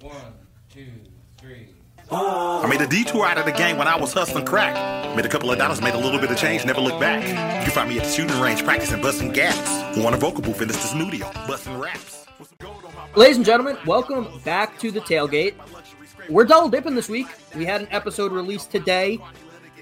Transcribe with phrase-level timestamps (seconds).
[0.00, 0.14] One,
[0.72, 0.86] two,
[1.38, 1.74] three.
[2.08, 5.16] I made a detour out of the game when I was hustling crack.
[5.16, 7.26] Made a couple of dollars, made a little bit of change, never looked back.
[7.26, 9.96] You can find me at the shooting range practicing busting gaps.
[9.96, 12.26] Who want a vocal booth in the studio, busting raps.
[13.16, 15.54] Ladies and gentlemen, welcome back to the tailgate.
[16.28, 17.26] We're double dipping this week.
[17.56, 19.18] We had an episode released today,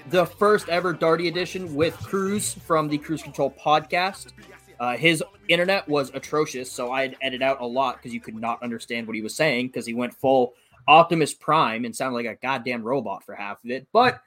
[0.09, 4.33] the first ever Darty edition with Cruz from the Cruise Control podcast.
[4.79, 8.35] Uh, his internet was atrocious, so I had edited out a lot because you could
[8.35, 10.53] not understand what he was saying because he went full
[10.87, 13.87] Optimus Prime and sounded like a goddamn robot for half of it.
[13.91, 14.21] But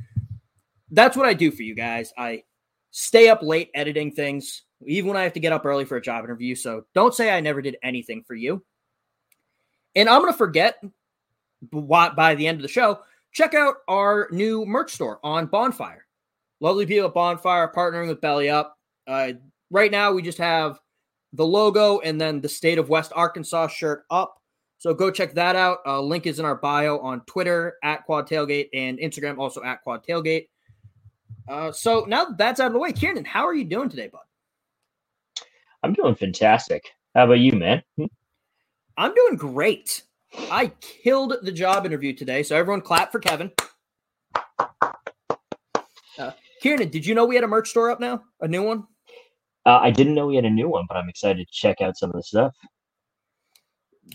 [0.91, 2.13] that's what I do for you guys.
[2.17, 2.45] I
[2.91, 6.03] stay up late editing things, even when I have to get up early for a
[6.03, 6.55] job interview.
[6.55, 8.63] So don't say I never did anything for you.
[9.97, 10.83] And I'm going to forget
[11.63, 13.01] by the end of the show.
[13.33, 16.07] Check out our new merch store on Bonfire.
[16.61, 18.77] Lovely people at Bonfire partnering with Belly Up.
[19.07, 19.33] Uh,
[19.71, 20.79] right now, we just have
[21.33, 24.41] the logo and then the state of West Arkansas shirt up.
[24.79, 25.79] So go check that out.
[25.87, 29.83] Uh, link is in our bio on Twitter at Quad Tailgate and Instagram also at
[29.83, 30.49] Quad Tailgate.
[31.49, 34.09] Uh, so now that that's out of the way, Kieran, how are you doing today,
[34.09, 34.21] bud?
[35.83, 36.85] I'm doing fantastic.
[37.15, 37.83] How about you, man?
[38.97, 40.03] I'm doing great.
[40.51, 43.51] I killed the job interview today, so everyone clap for Kevin.
[46.19, 46.33] Uh,
[46.63, 48.23] Kieran, did you know we had a merch store up now?
[48.41, 48.87] A new one?
[49.67, 51.97] Uh, I didn't know we had a new one, but I'm excited to check out
[51.97, 52.55] some of the stuff.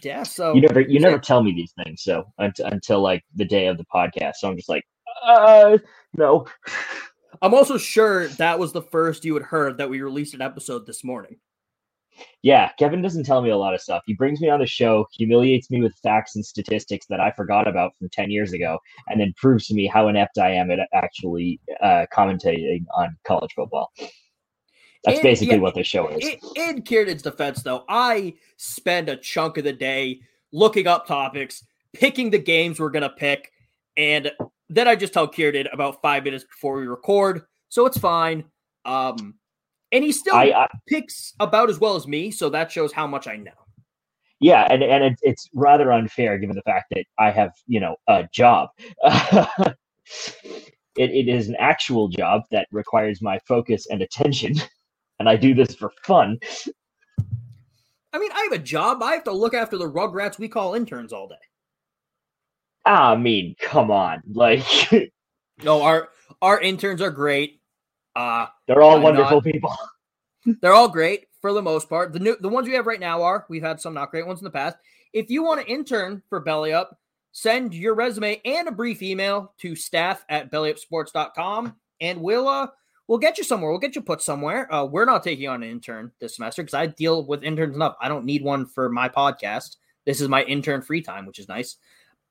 [0.04, 3.46] Yeah, so you never you never tell me these things, so until, until like the
[3.46, 4.84] day of the podcast, so I'm just like,
[5.24, 5.78] uh,
[6.14, 6.48] no.
[7.42, 10.86] I'm also sure that was the first you had heard that we released an episode
[10.86, 11.38] this morning.
[12.42, 14.04] Yeah, Kevin doesn't tell me a lot of stuff.
[14.06, 17.68] He brings me on the show, humiliates me with facts and statistics that I forgot
[17.68, 20.80] about from 10 years ago, and then proves to me how inept I am at
[20.94, 23.92] actually uh, commentating on college football.
[25.06, 26.26] That's basically yeah, what this show is.
[26.26, 30.22] In, in Kieran's defense, though, I spend a chunk of the day
[30.52, 33.52] looking up topics, picking the games we're going to pick,
[33.98, 34.32] and
[34.70, 37.44] then I just tell Kieran about five minutes before we record.
[37.70, 38.46] So it's fine.
[38.84, 39.36] Um,
[39.92, 43.08] and he still I, I, picks about as well as me, so that shows how
[43.08, 43.52] much I know.
[44.40, 47.96] Yeah, and and it, it's rather unfair given the fact that I have you know
[48.08, 48.70] a job.
[49.04, 49.76] it,
[50.98, 54.56] it is an actual job that requires my focus and attention,
[55.20, 56.40] and I do this for fun.
[58.14, 59.04] I mean, I have a job.
[59.04, 61.36] I have to look after the rugrats we call interns all day.
[62.86, 64.64] I mean, come on, like.
[65.64, 66.10] no, our
[66.42, 67.62] our interns are great.
[68.16, 69.44] Uh, they're all wonderful not.
[69.44, 69.76] people.
[70.62, 72.14] they're all great for the most part.
[72.14, 74.40] The new the ones we have right now are we've had some not great ones
[74.40, 74.78] in the past.
[75.14, 76.98] If you want to intern for Belly Up,
[77.32, 82.68] send your resume and a brief email to staff at bellyupsports.com and we'll uh
[83.08, 83.72] we'll get you somewhere.
[83.72, 84.74] We'll get you put somewhere.
[84.74, 87.96] Uh, we're not taking on an intern this semester because I deal with interns enough.
[88.02, 89.78] I don't need one for my podcast.
[90.06, 91.78] This is my intern free time, which is nice.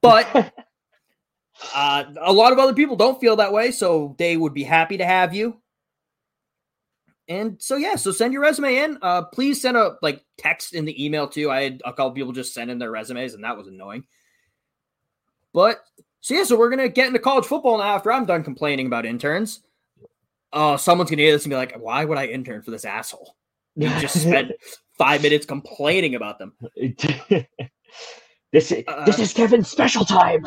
[0.00, 0.26] But
[1.74, 4.98] uh, a lot of other people don't feel that way, so they would be happy
[4.98, 5.60] to have you.
[7.26, 8.98] And so yeah, so send your resume in.
[9.00, 11.50] Uh, please send a like text in the email too.
[11.50, 14.04] I had a couple people just send in their resumes, and that was annoying.
[15.54, 15.82] But
[16.20, 19.06] so yeah, so we're gonna get into college football now after I'm done complaining about
[19.06, 19.60] interns.
[20.54, 23.36] Oh, someone's gonna hear this and be like, "Why would I intern for this asshole?"
[23.74, 24.52] You just spent
[24.96, 26.52] five minutes complaining about them.
[28.52, 30.46] this is uh, this is Kevin's special time.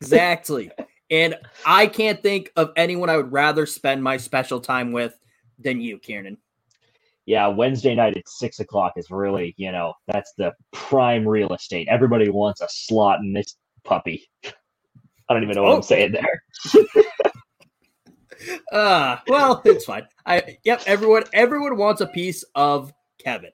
[0.00, 0.70] exactly.
[1.10, 1.36] And
[1.66, 5.18] I can't think of anyone I would rather spend my special time with
[5.58, 6.36] than you, Kieran.
[7.26, 11.88] Yeah, Wednesday night at six o'clock is really, you know, that's the prime real estate.
[11.90, 14.28] Everybody wants a slot in this puppy.
[14.44, 15.76] I don't even know what oh.
[15.76, 16.42] I'm saying there.
[18.72, 20.06] Uh well, it's fine.
[20.26, 23.50] I yep, everyone everyone wants a piece of Kevin.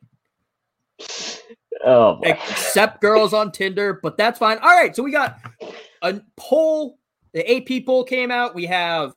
[1.84, 2.30] Oh, boy.
[2.30, 4.58] Except girls on Tinder, but that's fine.
[4.58, 5.38] All right, so we got
[6.02, 6.98] a poll.
[7.32, 8.54] The AP poll came out.
[8.54, 9.14] We have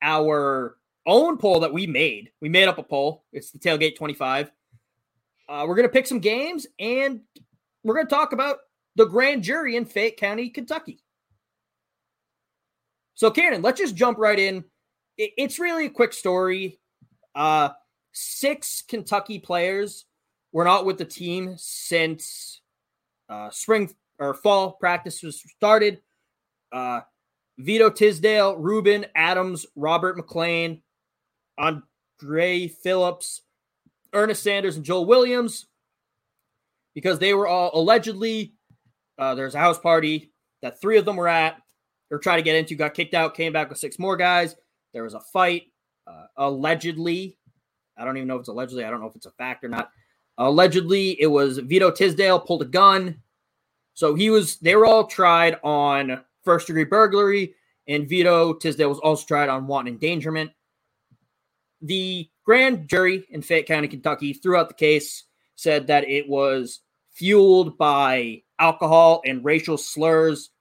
[0.00, 2.30] our own poll that we made.
[2.40, 3.24] We made up a poll.
[3.32, 4.50] It's the tailgate 25.
[5.48, 7.20] Uh, we're gonna pick some games and
[7.84, 8.58] we're gonna talk about
[8.96, 11.00] the grand jury in Fayette County, Kentucky.
[13.14, 14.64] So, Cannon, let's just jump right in.
[15.18, 16.80] It- it's really a quick story.
[17.34, 17.70] Uh,
[18.12, 20.06] six Kentucky players
[20.52, 22.60] were not with the team since
[23.28, 26.00] uh, spring or fall practice was started.
[26.72, 27.00] Uh,
[27.58, 30.82] Vito Tisdale, Ruben Adams, Robert McLean,
[31.58, 33.42] Andre Phillips,
[34.12, 35.66] Ernest Sanders, and Joel Williams,
[36.94, 38.54] because they were all allegedly
[39.18, 40.32] uh, there's a house party
[40.62, 41.60] that three of them were at
[42.10, 44.54] or tried to get into, got kicked out, came back with six more guys.
[44.96, 45.64] There was a fight.
[46.06, 47.36] Uh, allegedly,
[47.98, 48.82] I don't even know if it's allegedly.
[48.82, 49.90] I don't know if it's a fact or not.
[50.38, 53.20] Allegedly, it was Vito Tisdale pulled a gun.
[53.92, 57.54] So he was, they were all tried on first degree burglary,
[57.86, 60.50] and Vito Tisdale was also tried on wanton endangerment.
[61.82, 65.24] The grand jury in Fayette County, Kentucky, throughout the case,
[65.56, 66.80] said that it was
[67.12, 70.52] fueled by alcohol and racial slurs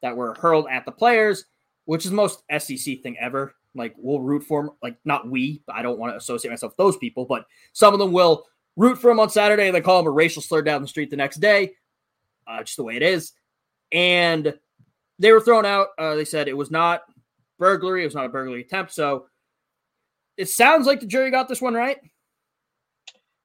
[0.00, 1.44] that were hurled at the players,
[1.88, 3.54] which is the most SEC thing ever.
[3.74, 6.76] Like we'll root for them, like not we, I don't want to associate myself with
[6.76, 8.44] those people, but some of them will
[8.76, 11.08] root for him on Saturday and then call him a racial slur down the street
[11.08, 11.72] the next day.
[12.46, 13.32] Uh, just the way it is.
[13.90, 14.52] And
[15.18, 15.88] they were thrown out.
[15.96, 17.00] Uh, they said it was not
[17.58, 18.02] burglary.
[18.02, 18.92] It was not a burglary attempt.
[18.92, 19.24] So
[20.36, 21.96] it sounds like the jury got this one right.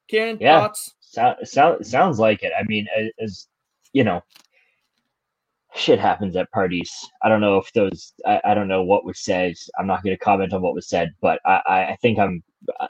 [0.10, 0.60] Cannon, Yeah.
[0.60, 0.96] thoughts?
[1.00, 2.52] So, so, sounds like it.
[2.60, 2.88] I mean,
[3.22, 3.48] as
[3.94, 4.22] you know,
[5.76, 6.92] shit happens at parties.
[7.24, 8.14] I don't know if those.
[8.26, 9.54] I, I don't know what was said.
[9.78, 12.44] I'm not going to comment on what was said, but I, I, think I'm.
[12.80, 12.88] I,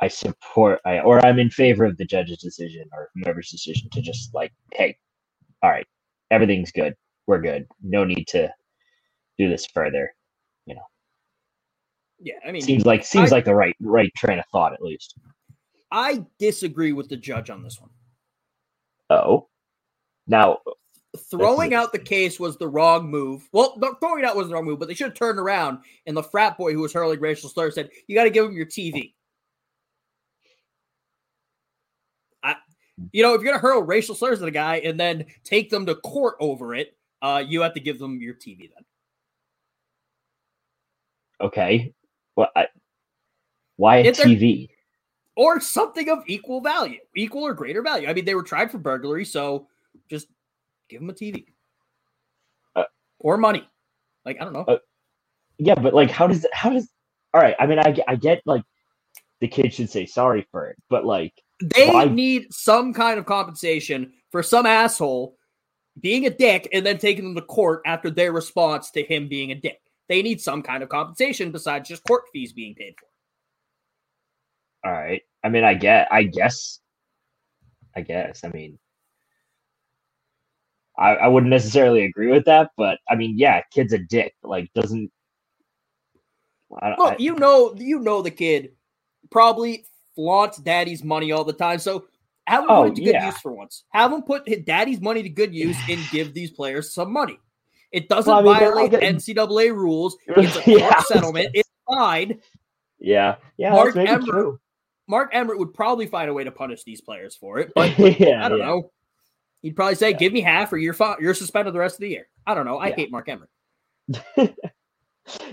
[0.00, 4.00] I support, I, or I'm in favor of the judge's decision or whoever's decision to
[4.00, 4.96] just like, hey,
[5.62, 5.86] all right,
[6.30, 6.94] everything's good.
[7.26, 7.66] We're good.
[7.82, 8.48] No need to
[9.38, 10.12] do this further.
[10.66, 10.86] You know.
[12.20, 14.82] Yeah, I mean, Seems like seems I- like the right right train of thought at
[14.82, 15.14] least.
[15.90, 17.90] I disagree with the judge on this one.
[19.10, 19.48] Oh,
[20.26, 20.58] now
[21.18, 23.48] Throwing out the case was the wrong move.
[23.52, 26.16] Well, throwing it out wasn't the wrong move, but they should have turned around and
[26.16, 28.66] the frat boy who was hurling racial slurs said, "You got to give him your
[28.66, 29.14] TV."
[32.42, 32.56] I,
[33.12, 35.86] you know, if you're gonna hurl racial slurs at a guy and then take them
[35.86, 38.84] to court over it, uh, you have to give them your TV then.
[41.40, 41.92] okay,
[42.36, 42.68] well, I,
[43.76, 44.68] why a If TV?
[45.36, 48.08] or something of equal value, equal or greater value.
[48.08, 49.68] I mean, they were tried for burglary, so
[50.10, 50.26] just
[50.88, 51.46] give them a TV
[52.76, 52.84] Uh,
[53.20, 53.68] or money.
[54.24, 54.64] Like I don't know.
[54.64, 54.78] uh,
[55.58, 56.88] Yeah, but like, how does how does?
[57.34, 58.62] All right, I mean, I, get- I get like
[59.40, 61.32] the kid should say sorry for it, but like,
[61.74, 65.36] they why- need some kind of compensation for some asshole
[66.00, 69.50] being a dick and then taking them to court after their response to him being
[69.52, 69.80] a dick.
[70.08, 73.06] They need some kind of compensation besides just court fees being paid for.
[74.88, 76.80] all right, I mean, I get, I guess,
[77.96, 78.78] I guess, I mean.
[80.98, 84.34] I, I wouldn't necessarily agree with that, but I mean, yeah, kid's a dick.
[84.42, 85.10] Like, doesn't.
[86.82, 88.72] I, Well, I- you know, you know the kid
[89.30, 91.78] probably flaunts daddy's money all the time.
[91.78, 92.06] So
[92.46, 93.26] have him Oh, put it to good yeah.
[93.26, 93.84] use for once.
[93.92, 97.38] Have him put his daddy's money to good use and give these players some money.
[97.92, 100.16] It doesn't Well, I mean, violate getting- NCAA rules.
[100.28, 101.50] It's a Yeah, I court was settlement.
[101.54, 102.40] It's fine.
[102.98, 104.58] yeah, yeah, Mark Emmert-
[105.06, 108.44] Mark Emmert would probably find a way to punish these players for it, but yeah,
[108.44, 108.66] I don't yeah.
[108.66, 108.90] know.
[109.62, 112.08] He'd probably say, "Give me half, or you're fi- you're suspended the rest of the
[112.08, 112.78] year." I don't know.
[112.78, 112.96] I Yeah.
[112.96, 113.50] hate Mark Emmert.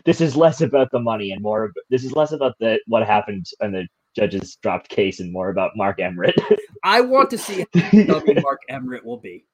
[0.06, 1.72] this is less about the money and more.
[1.90, 5.72] This is less about the what happened and the judges dropped case and more about
[5.76, 6.34] Mark Emmert.
[6.84, 7.66] I want to see
[8.08, 9.46] how Mark Emmert will be.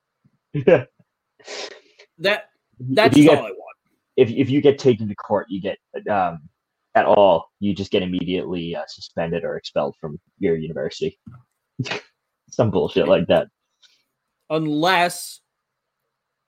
[0.54, 0.86] Yeah.
[2.20, 3.78] That that's just get all I want.
[4.18, 5.78] if if you get taken to court, you get
[6.10, 6.40] um
[6.94, 11.18] at all, you just get immediately uh, suspended or expelled from your university.
[12.50, 13.48] Some bullshit like that.
[14.52, 15.40] Unless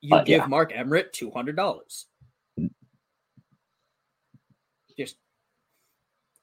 [0.01, 0.45] you Uh, give yeah.
[0.45, 2.05] Mark Emmert two hundred dollars.
[4.97, 5.15] Just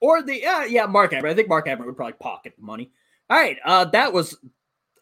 [0.00, 1.30] or the yeah yeah Mark Emmert.
[1.30, 2.90] I think Mark Emmert would probably pocket the money.
[3.28, 4.36] All right, uh, that was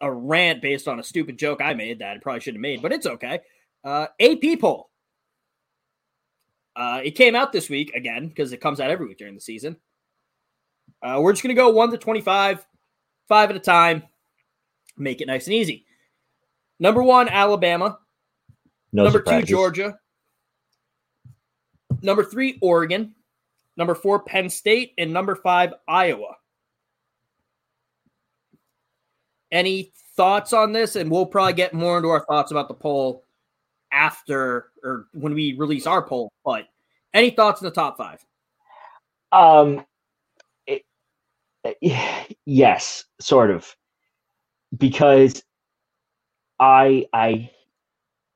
[0.01, 2.81] a rant based on a stupid joke I made that I probably shouldn't have made,
[2.81, 3.39] but it's okay.
[3.83, 4.89] Uh, AP poll.
[6.75, 9.41] Uh, it came out this week again because it comes out every week during the
[9.41, 9.77] season.
[11.01, 12.65] Uh, we're just gonna go one to twenty-five,
[13.27, 14.03] five at a time.
[14.97, 15.85] Make it nice and easy.
[16.79, 17.99] Number one, Alabama.
[18.91, 19.49] No Number surprises.
[19.49, 19.99] two, Georgia.
[22.01, 23.13] Number three, Oregon.
[23.77, 24.93] Number four, Penn State.
[24.97, 26.35] And number five, Iowa.
[29.51, 30.95] any thoughts on this?
[30.95, 33.25] And we'll probably get more into our thoughts about the poll
[33.91, 36.31] after or when we release our poll.
[36.45, 36.67] But
[37.13, 38.23] any thoughts in the top five?
[39.31, 39.85] Um,
[40.67, 40.83] it,
[42.45, 43.75] yes, sort of,
[44.77, 45.43] because
[46.59, 47.51] I I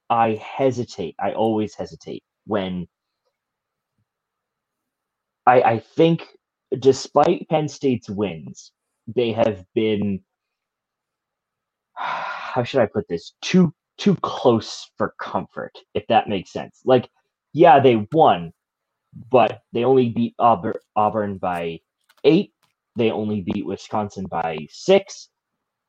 [0.10, 1.16] I hesitate.
[1.20, 2.88] I always hesitate when
[5.48, 6.28] I I think
[6.80, 8.72] despite Penn State's wins,
[9.08, 10.22] they have been
[11.96, 13.34] how should I put this?
[13.42, 16.82] Too too close for comfort, if that makes sense.
[16.86, 17.10] Like,
[17.54, 18.54] yeah, they won,
[19.32, 21.80] but they only beat Auburn, Auburn by
[22.26, 22.54] eight.
[22.98, 25.30] They only beat Wisconsin by six.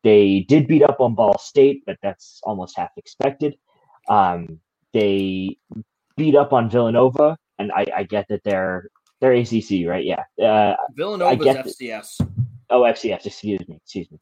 [0.05, 3.57] They did beat up on Ball State, but that's almost half expected.
[4.09, 4.61] Um,
[4.93, 5.57] they
[6.17, 10.05] beat up on Villanova, and I, I get that they're they're ACC, right?
[10.05, 10.23] Yeah.
[10.41, 12.19] Uh, Villanova's FCS.
[12.19, 12.29] That,
[12.69, 13.25] oh, FCS.
[13.25, 13.77] Excuse me.
[13.83, 14.19] Excuse me.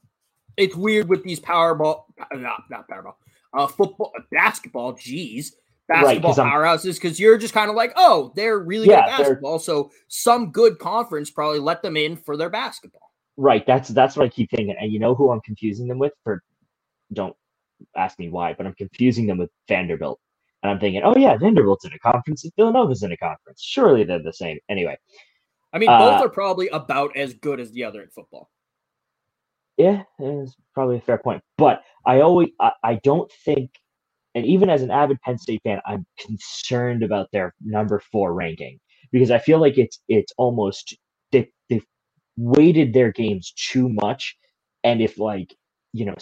[0.57, 3.15] It's weird with these Powerball, not not Powerball,
[3.53, 4.93] uh, football, basketball.
[4.93, 5.57] Geez,
[5.89, 9.59] basketball right, powerhouses because you're just kind of like, oh, they're really yeah, good basketball.
[9.59, 13.12] So some good conference probably let them in for their basketball.
[13.43, 13.67] Right.
[13.67, 14.77] That's that's what I keep thinking.
[14.79, 16.45] And you know who I'm confusing them with for
[17.13, 17.35] don't
[17.97, 20.21] ask me why, but I'm confusing them with Vanderbilt.
[20.63, 23.61] And I'm thinking, oh yeah, Vanderbilt's in a conference, Villanova's in a conference.
[23.61, 24.61] Surely they're the same.
[24.69, 24.97] Anyway.
[25.73, 28.49] I mean, both uh, are probably about as good as the other in football.
[29.77, 31.43] Yeah, it's probably a fair point.
[31.59, 33.73] But I always I, I don't think
[34.37, 38.79] and even as an avid Penn State fan, I'm concerned about their number four ranking
[39.11, 40.97] because I feel like it's it's almost
[41.33, 41.85] they they've
[42.37, 44.37] weighted their games too much,
[44.85, 45.55] and if like
[45.93, 46.15] you know,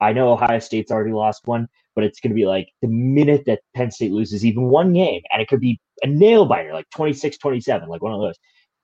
[0.00, 3.44] I know Ohio State's already lost one, but it's going to be like the minute
[3.46, 6.86] that Penn State loses even one game, and it could be a nail biter, like
[6.96, 8.36] 26-27, like one of those,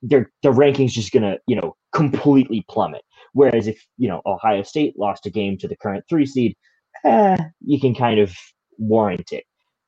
[0.03, 3.03] their their rankings just going to you know completely plummet.
[3.35, 6.57] Whereas if you know Ohio State lost a game to the current three seed,
[7.05, 8.35] eh, you can kind of
[8.79, 9.45] warrant it,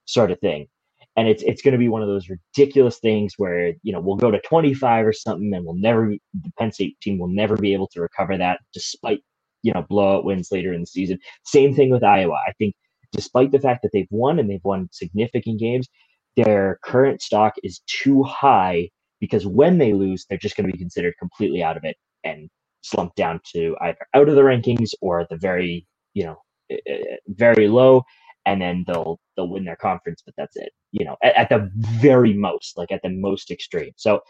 [0.07, 0.69] sort of thing.
[1.17, 4.17] And it's it's going to be one of those ridiculous things where you know we'll
[4.17, 7.73] go to 25 or something, and we'll never the Penn State team will never be
[7.73, 9.21] able to recover that, despite
[9.63, 11.19] you know blowout wins later in the season.
[11.45, 12.39] Same thing with Iowa.
[12.47, 12.75] I think
[13.13, 15.89] despite the fact that they've won and they've won significant games,
[16.37, 18.91] their current stock is too high
[19.21, 22.49] because when they lose, they're just going to be considered completely out of it and
[22.83, 26.37] slump down to either out of the rankings or the very you know
[26.71, 28.03] eh, eh, very low
[28.47, 31.71] and then they'll they'll win their conference but that's it you know at, at, the
[31.75, 34.21] very most like at the most extreme so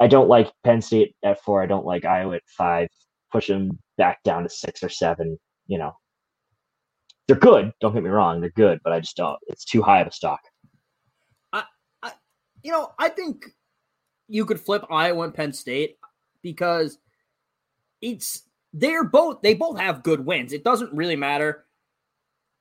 [0.00, 2.88] i don't like penn state at four i don't like iowa at five
[3.32, 5.92] push them back down to six or seven you know
[7.26, 10.00] they're good don't get me wrong they're good but i just don't it's too high
[10.00, 10.40] of a stock
[11.52, 11.62] i,
[12.02, 12.12] I
[12.62, 13.46] you know i think
[14.28, 15.96] you could flip iowa and penn state
[16.42, 16.98] because
[18.00, 20.52] it's they're both they both have good wins.
[20.52, 21.64] It doesn't really matter.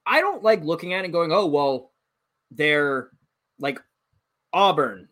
[0.08, 1.92] I don't like looking at it and going, "Oh, well,
[2.52, 3.10] they're
[3.60, 3.80] like
[4.54, 5.10] Auburn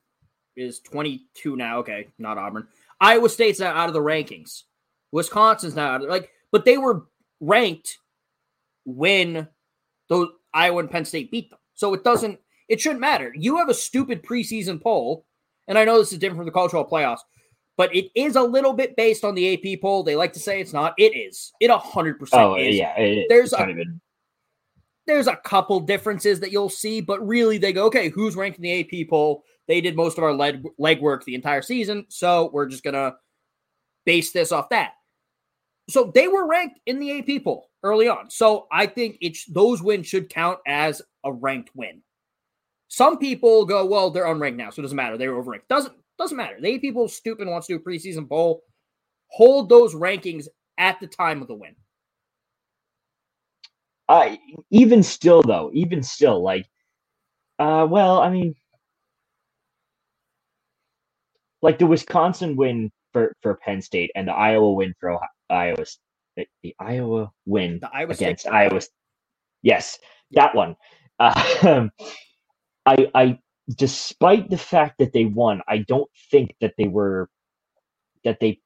[0.55, 1.79] is 22 now.
[1.79, 2.67] Okay, not Auburn.
[2.99, 4.63] Iowa State's now out of the rankings.
[5.11, 7.05] Wisconsin's now out of, like, but they were
[7.41, 7.99] ranked
[8.85, 9.47] when
[10.07, 11.59] those Iowa and Penn State beat them.
[11.73, 13.33] So it doesn't, it shouldn't matter.
[13.35, 15.25] You have a stupid preseason poll,
[15.67, 17.19] and I know this is different from the cultural playoffs
[17.77, 20.03] but it is a little bit based on the AP poll.
[20.03, 20.93] They like to say it's not.
[20.97, 21.51] It is.
[21.59, 22.41] It hundred percent.
[22.41, 22.75] Oh is.
[22.75, 22.97] yeah.
[22.97, 23.99] It, there's a even...
[25.07, 28.63] there's a couple differences that you'll see, but really they go, okay, who's ranked in
[28.63, 29.43] the AP poll?
[29.67, 33.15] They did most of our leg legwork the entire season, so we're just gonna
[34.05, 34.93] base this off that.
[35.89, 38.29] So they were ranked in the AP poll early on.
[38.29, 42.01] So I think it's those wins should count as a ranked win.
[42.87, 45.17] Some people go, well, they're unranked now, so it doesn't matter.
[45.17, 45.67] They were overranked.
[45.69, 46.55] Doesn't doesn't matter.
[46.59, 48.63] The AP people stupid wants to do a preseason poll.
[49.31, 50.47] Hold those rankings
[50.77, 51.75] at the time of the win.
[54.09, 54.35] Uh,
[54.71, 56.67] even still, though, even still, like,
[57.59, 58.55] uh, well, I mean,
[61.61, 65.85] like the Wisconsin win for for Penn State and the Iowa win for Ohio, Iowa,
[66.37, 68.53] the, the Iowa win the Iowa against State.
[68.53, 68.81] Iowa.
[69.63, 69.99] Yes,
[70.33, 70.75] that one.
[71.19, 71.89] Uh,
[72.87, 73.39] I I
[73.77, 77.29] despite the fact that they won, I don't think that they were
[78.23, 78.59] that they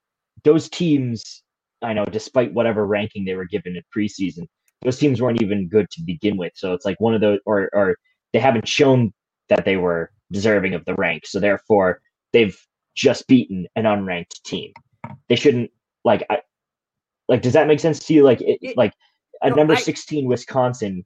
[0.43, 1.43] those teams.
[1.83, 4.47] I know, despite whatever ranking they were given in preseason,
[4.83, 6.53] those teams weren't even good to begin with.
[6.55, 7.95] So it's like one of those, or or
[8.33, 9.13] they haven't shown
[9.49, 11.25] that they were deserving of the rank.
[11.25, 12.01] So therefore,
[12.33, 12.57] they've
[12.95, 14.71] just beaten an unranked team.
[15.29, 15.71] They shouldn't
[16.05, 16.25] like.
[16.29, 16.39] I,
[17.27, 18.23] like, does that make sense to you?
[18.23, 18.93] Like, it, it like
[19.41, 21.05] a no, number I, sixteen Wisconsin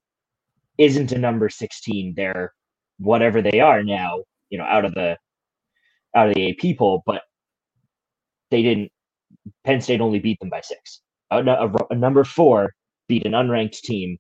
[0.78, 2.14] isn't a number sixteen.
[2.16, 2.54] They're
[3.00, 5.18] whatever they are now, you know, out of the
[6.16, 7.24] out of the AP poll, but
[8.52, 8.92] they didn't.
[9.66, 11.02] Penn State only beat them by six.
[11.32, 12.72] a, a, a number four
[13.08, 14.18] beat an unranked team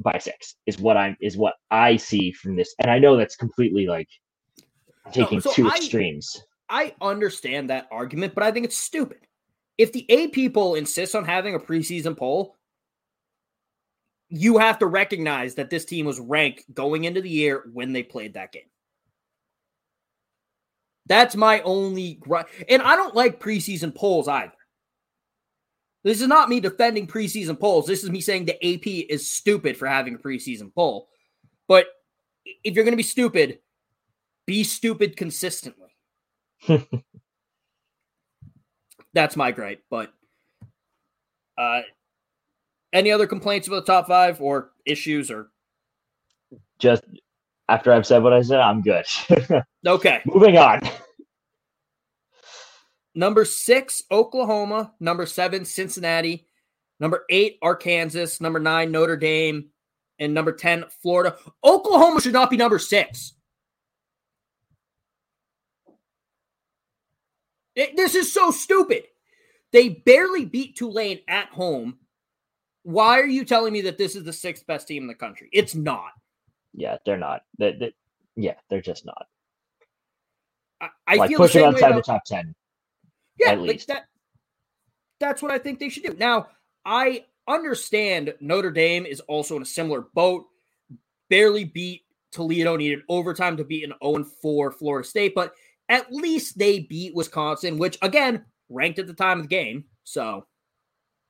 [0.00, 3.36] by six is what I'm is what I see from this, and I know that's
[3.36, 4.08] completely like
[5.12, 6.42] taking No, so two I- extremes.
[6.68, 9.18] I understand that argument, but I think it's stupid.
[9.78, 12.56] If the A people insist on having a preseason poll,
[14.28, 18.02] you have to recognize that this team was ranked going into the year when they
[18.02, 18.68] played that game.
[21.06, 24.52] That's my only gr- and I don't like preseason polls either.
[26.06, 27.84] This is not me defending preseason polls.
[27.84, 31.08] This is me saying the AP is stupid for having a preseason poll.
[31.66, 31.88] But
[32.62, 33.58] if you're going to be stupid,
[34.46, 35.96] be stupid consistently.
[39.14, 39.82] That's my gripe.
[39.90, 40.12] But
[41.58, 41.80] uh,
[42.92, 45.48] any other complaints about the top five or issues or
[46.78, 47.02] Just
[47.68, 49.06] after I've said what I said, I'm good.
[49.84, 50.20] okay?
[50.24, 50.82] Moving on.
[53.16, 54.92] Number six, Oklahoma.
[55.00, 56.46] Number seven, Cincinnati.
[57.00, 58.36] Number eight, Arkansas.
[58.40, 59.70] Number nine, Notre Dame.
[60.18, 61.36] And number 10, Florida.
[61.64, 63.34] Oklahoma should not be number six.
[67.74, 69.04] It- this is so stupid.
[69.72, 71.98] They barely beat Tulane at home.
[72.82, 75.48] Why are you telling me that this is the sixth best team in the country?
[75.52, 76.12] It's not.
[76.72, 77.42] Yeah, they're not.
[77.58, 77.94] They, they,
[78.36, 79.26] yeah, they're just not.
[80.80, 82.54] I, I like feel the push them way outside the about- top ten.
[83.38, 83.88] Yeah, at like least.
[83.88, 84.06] that.
[85.20, 86.14] That's what I think they should do.
[86.18, 86.48] Now,
[86.84, 90.44] I understand Notre Dame is also in a similar boat.
[91.30, 92.02] Barely beat
[92.32, 95.54] Toledo, needed overtime to beat an 0 4 Florida State, but
[95.88, 99.84] at least they beat Wisconsin, which again ranked at the time of the game.
[100.04, 100.46] So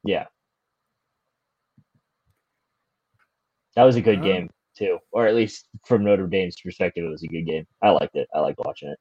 [0.04, 0.26] Yeah.
[3.76, 7.08] That was a good Um, game too, or at least from Notre Dame's perspective, it
[7.08, 7.66] was a good game.
[7.82, 8.28] I liked it.
[8.34, 8.98] I liked watching it.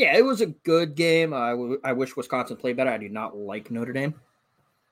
[0.00, 1.34] Yeah, it was a good game.
[1.34, 2.90] I, w- I wish Wisconsin played better.
[2.90, 4.14] I do not like Notre Dame.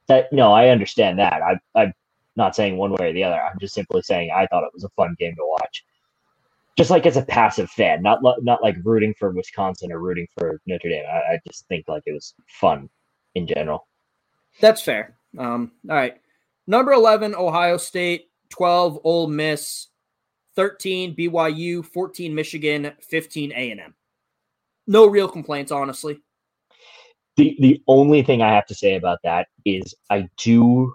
[0.06, 1.40] That no, I understand that.
[1.42, 1.94] I, I'm
[2.36, 3.40] not saying one way or the other.
[3.40, 5.84] I'm just simply saying I thought it was a fun game to watch.
[6.76, 10.60] Just like as a passive fan, not not like rooting for Wisconsin or rooting for
[10.66, 11.04] Notre Dame.
[11.10, 12.88] I, I just think like it was fun
[13.34, 13.88] in general.
[14.60, 15.16] That's fair.
[15.38, 16.20] Um, all right.
[16.66, 18.26] Number 11, Ohio State.
[18.50, 19.88] 12, Ole Miss.
[20.56, 21.84] 13, BYU.
[21.84, 22.92] 14, Michigan.
[23.00, 23.94] 15, A&M.
[24.88, 26.18] No real complaints, honestly.
[27.36, 30.94] The the only thing I have to say about that is I do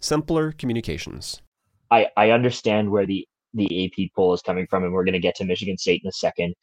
[0.00, 1.40] simpler communications.
[1.90, 5.18] I, I understand where the, the AP poll is coming from, and we're going to
[5.18, 6.54] get to Michigan State in a second.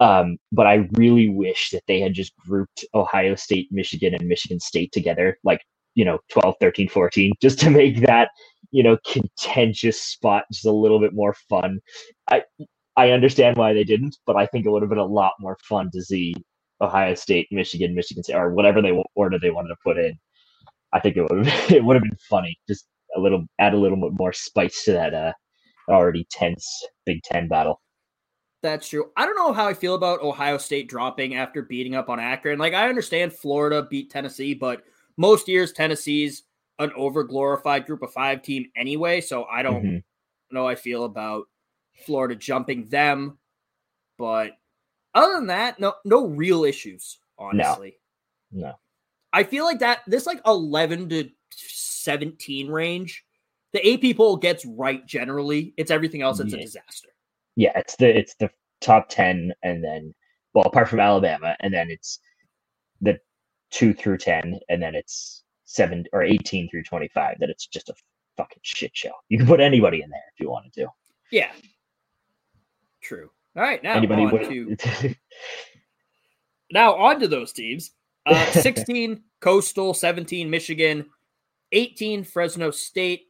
[0.00, 4.58] Um, but I really wish that they had just grouped Ohio State, Michigan, and Michigan
[4.58, 5.60] State together, like,
[5.94, 8.30] you know, 12, 13, 14, just to make that,
[8.70, 11.78] you know, contentious spot just a little bit more fun.
[12.30, 12.42] I,
[12.96, 15.56] I understand why they didn't, but I think it would have been a lot more
[15.68, 16.34] fun to see
[16.80, 20.18] Ohio State, Michigan, Michigan State, or whatever they order they wanted to put in.
[20.92, 22.58] I think it would have it would have been funny.
[22.68, 25.32] Just a little add a little bit more spice to that uh
[25.88, 26.66] already tense
[27.04, 27.80] Big Ten battle.
[28.62, 29.10] That's true.
[29.16, 32.60] I don't know how I feel about Ohio State dropping after beating up on Akron.
[32.60, 34.84] Like, I understand Florida beat Tennessee, but
[35.16, 36.44] most years Tennessee's
[36.78, 39.20] an over glorified group of five team anyway.
[39.20, 40.02] So I don't Mhm.
[40.52, 41.48] know how I feel about
[42.06, 43.38] Florida jumping them.
[44.16, 44.52] But
[45.12, 47.98] other than that, no no real issues, honestly.
[48.52, 48.74] No.
[49.32, 53.24] I feel like that this like 11 to 17 range,
[53.72, 55.72] the AP poll gets right generally.
[55.76, 57.08] It's everything else that's a disaster.
[57.56, 60.14] Yeah, it's the it's the top ten and then
[60.54, 62.18] well apart from Alabama, and then it's
[63.00, 63.18] the
[63.70, 67.88] two through ten, and then it's seven or eighteen through twenty five, that it's just
[67.88, 67.94] a
[68.36, 69.12] fucking shit show.
[69.28, 70.88] You can put anybody in there if you wanted to.
[71.30, 71.50] Yeah.
[73.02, 73.30] True.
[73.56, 75.14] All right, now anybody on would to
[76.72, 77.90] now on to those teams.
[78.26, 81.06] Uh, 16 Coastal, 17 Michigan,
[81.72, 83.28] 18 Fresno State,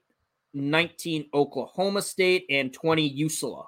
[0.55, 3.67] 19 Oklahoma State, and 20 UCLA.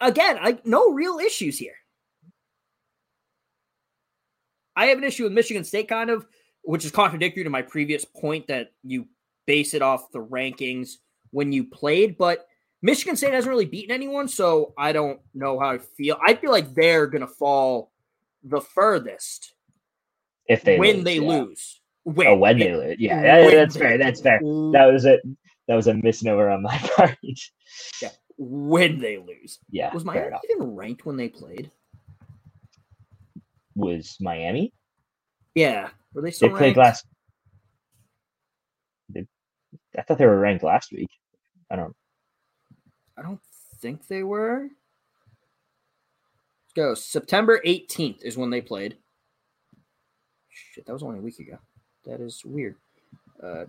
[0.00, 1.74] Again, I no real issues here.
[4.74, 6.26] I have an issue with Michigan State, kind of,
[6.62, 9.06] which is contradictory to my previous point that you
[9.46, 10.94] base it off the rankings
[11.30, 12.16] when you played.
[12.18, 12.46] But
[12.80, 16.16] Michigan State hasn't really beaten anyone, so I don't know how I feel.
[16.24, 17.91] I feel like they're going to fall
[18.42, 19.54] the furthest
[20.48, 21.28] if they when lose, they yeah.
[21.28, 21.80] lose.
[22.04, 23.98] When, oh, when they lose, yeah, that- that's fair.
[23.98, 24.40] That's fair.
[24.40, 25.18] That was a
[25.68, 27.16] that was a misnomer on my part.
[28.02, 29.58] Yeah, when they lose.
[29.70, 31.70] yeah, Was Miami even ranked when they played?
[33.74, 34.72] Was Miami?
[35.54, 37.06] Yeah, were they They still played last.
[39.08, 39.26] They,
[39.96, 41.10] I thought they were ranked last week.
[41.70, 41.94] I don't.
[43.16, 43.40] I don't
[43.80, 44.68] think they were.
[46.74, 46.94] Go.
[46.94, 48.96] September 18th is when they played.
[50.48, 51.58] Shit, that was only a week ago.
[52.04, 52.76] That is weird.
[53.42, 53.64] Uh,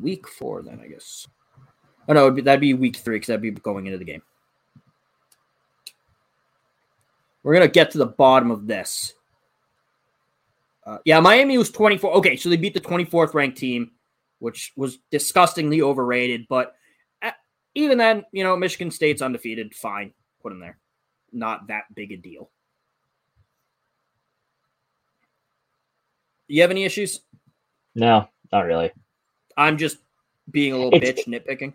[0.00, 1.26] week four, then I guess.
[2.08, 4.22] Oh no, be, that'd be week three because that'd be going into the game.
[7.42, 9.14] We're gonna get to the bottom of this.
[10.86, 12.12] Uh, yeah, Miami was 24.
[12.16, 13.92] Okay, so they beat the 24th ranked team,
[14.38, 16.46] which was disgustingly overrated.
[16.48, 16.74] But
[17.22, 17.30] uh,
[17.74, 19.74] even then, you know, Michigan State's undefeated.
[19.74, 20.78] Fine, put them there.
[21.34, 22.50] Not that big a deal.
[26.48, 27.20] You have any issues?
[27.96, 28.92] No, not really.
[29.56, 29.98] I'm just
[30.50, 31.74] being a little It's- bitch nitpicking.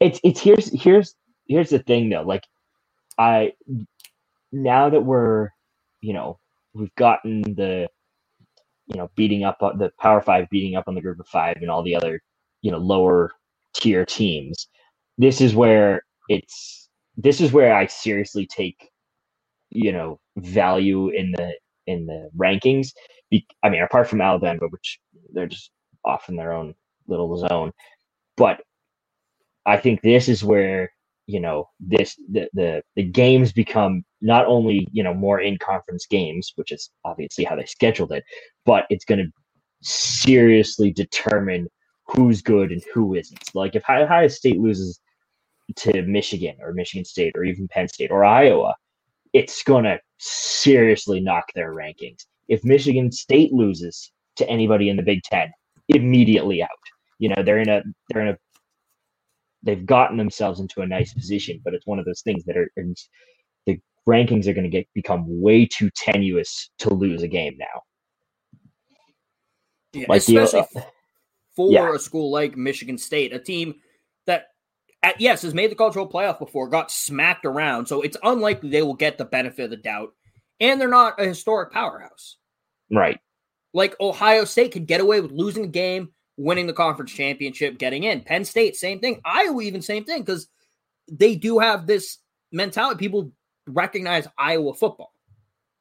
[0.00, 1.14] it's it's here's here's
[1.48, 2.44] here's the thing though like
[3.18, 3.52] i
[4.52, 5.50] now that we're
[6.02, 6.38] you know
[6.74, 7.88] we've gotten the
[8.88, 11.56] you know beating up on the power five beating up on the group of five
[11.62, 12.20] and all the other
[12.62, 13.32] you know lower
[13.74, 14.68] tier teams
[15.18, 16.83] this is where it's
[17.16, 18.90] this is where i seriously take
[19.70, 21.52] you know value in the
[21.86, 22.88] in the rankings
[23.64, 24.98] i mean apart from alabama which
[25.34, 25.70] they're just
[26.04, 26.74] off in their own
[27.08, 27.72] little zone
[28.36, 28.58] but
[29.66, 30.90] I think this is where
[31.26, 36.06] you know this the the the games become not only you know more in conference
[36.06, 38.24] games, which is obviously how they scheduled it,
[38.64, 39.30] but it's going to
[39.82, 41.68] seriously determine
[42.06, 43.54] who's good and who isn't.
[43.54, 45.00] Like if Ohio State loses
[45.76, 48.74] to Michigan or Michigan State or even Penn State or Iowa,
[49.32, 52.26] it's going to seriously knock their rankings.
[52.48, 55.50] If Michigan State loses to anybody in the Big Ten,
[55.88, 56.68] immediately out.
[57.18, 58.38] You know they're in a they're in a
[59.62, 62.68] they've gotten themselves into a nice position, but it's one of those things that are
[63.66, 67.82] the rankings are going to get become way too tenuous to lose a game now.
[69.92, 70.82] Yeah, Like the- especially uh,
[71.54, 71.94] for yeah.
[71.94, 73.76] a school like Michigan State, a team
[75.04, 77.86] at, yes, has made the cultural playoff before, got smacked around.
[77.86, 80.14] So it's unlikely they will get the benefit of the doubt.
[80.60, 82.36] And they're not a historic powerhouse.
[82.90, 83.20] Right.
[83.74, 88.04] Like Ohio State could get away with losing a game, winning the conference championship, getting
[88.04, 88.22] in.
[88.22, 89.20] Penn State, same thing.
[89.24, 90.48] Iowa, even same thing, because
[91.10, 92.18] they do have this
[92.50, 92.98] mentality.
[92.98, 93.30] People
[93.66, 95.12] recognize Iowa football.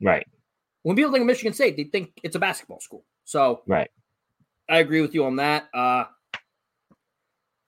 [0.01, 0.27] Right.
[0.81, 3.05] When people think of Michigan State, they think it's a basketball school.
[3.23, 3.89] So Right.
[4.67, 5.69] I agree with you on that.
[5.73, 6.05] Uh,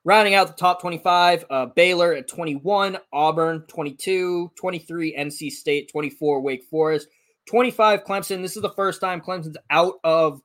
[0.06, 6.39] rounding out the top 25, uh, Baylor at 21, Auburn 22, 23, NC State 24,
[6.41, 7.10] Wake Forest
[7.48, 8.41] 25, Clemson.
[8.41, 10.41] This is the first time Clemson's out of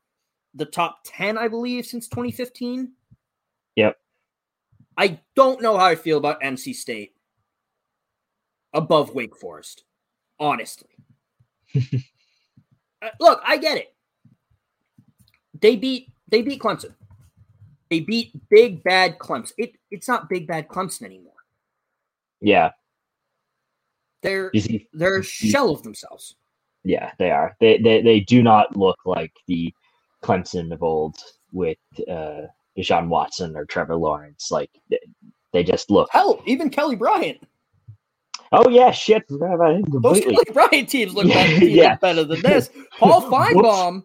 [0.55, 2.91] the top 10, I believe, since 2015.
[3.77, 3.97] Yep.
[4.97, 7.13] I don't know how I feel about NC State
[8.73, 9.85] above Wake Forest,
[10.41, 10.89] honestly.
[13.03, 13.95] Uh, Look, I get it.
[15.59, 16.93] They beat they beat Clemson.
[17.91, 19.53] They beat big bad Clemson.
[19.59, 21.33] It it's not big bad Clemson anymore.
[22.41, 22.71] Yeah.
[24.23, 26.37] They're see, they're a shell of themselves.
[26.85, 27.57] yeah, they are.
[27.61, 29.75] They they they do not look like the
[30.23, 31.17] Clemson of old
[31.53, 32.43] with uh
[32.79, 34.51] Deshaun Watson or Trevor Lawrence.
[34.51, 34.99] Like they,
[35.53, 36.09] they just look.
[36.13, 37.39] Hell, even Kelly Bryant.
[38.53, 39.27] Oh yeah, shit.
[39.29, 40.21] Forgot about him Those.
[40.21, 41.91] Kelly Bryant teams look, Yeah, better, teams yeah.
[41.93, 42.71] look better than this.
[42.99, 44.05] Paul Finebaum,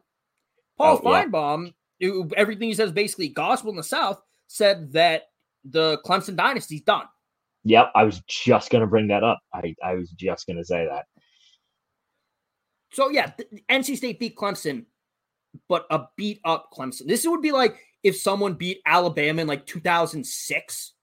[0.77, 1.25] Paul Oh, yeah.
[1.99, 5.23] Who everything he says basically gospel in the South, said that
[5.63, 7.05] the Clemson dynasty's done.
[7.63, 9.39] Yep, I was just gonna bring that up.
[9.53, 11.05] I I was just gonna say that.
[12.91, 13.31] So yeah,
[13.69, 14.85] NC State beat Clemson,
[15.67, 17.07] but a beat up Clemson.
[17.07, 20.93] This would be like if someone beat Alabama in like 2006.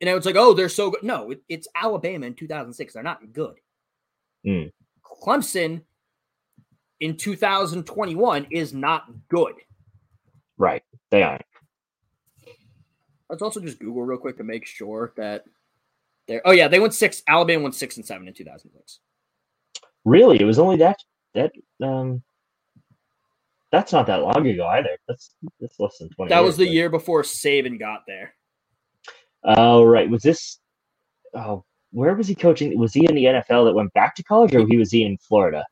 [0.00, 1.02] And it's like, oh, they're so good.
[1.02, 2.94] No, it, it's Alabama in 2006.
[2.94, 3.56] They're not good.
[4.46, 4.68] Hmm.
[5.22, 5.82] Clemson
[7.00, 9.54] in 2021 is not good.
[10.56, 10.82] Right.
[11.10, 11.42] They aren't.
[13.30, 15.44] Let's also just Google real quick to make sure that
[16.26, 16.42] they're.
[16.44, 17.22] Oh yeah, they went six.
[17.28, 19.00] Alabama went six and seven in 2006.
[20.04, 20.40] Really?
[20.40, 20.96] It was only that
[21.34, 22.22] that um
[23.70, 24.96] that's not that long ago either.
[25.06, 26.30] That's that's less than twenty.
[26.30, 28.34] That was the years, year before Saban got there.
[29.42, 30.58] but- Oh right, was this?
[31.34, 32.78] Oh, where was he coaching?
[32.78, 35.18] Was he in the NFL that went back to college, or he was he in
[35.18, 35.64] Florida?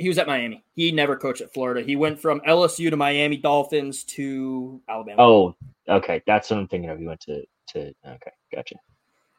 [0.00, 0.64] He was at Miami.
[0.74, 1.82] He never coached at Florida.
[1.82, 5.22] He went from LSU to Miami Dolphins to Alabama.
[5.22, 5.56] Oh,
[5.88, 6.98] okay, that's what I'm thinking of.
[6.98, 7.94] He went to to.
[8.06, 8.76] Okay, gotcha.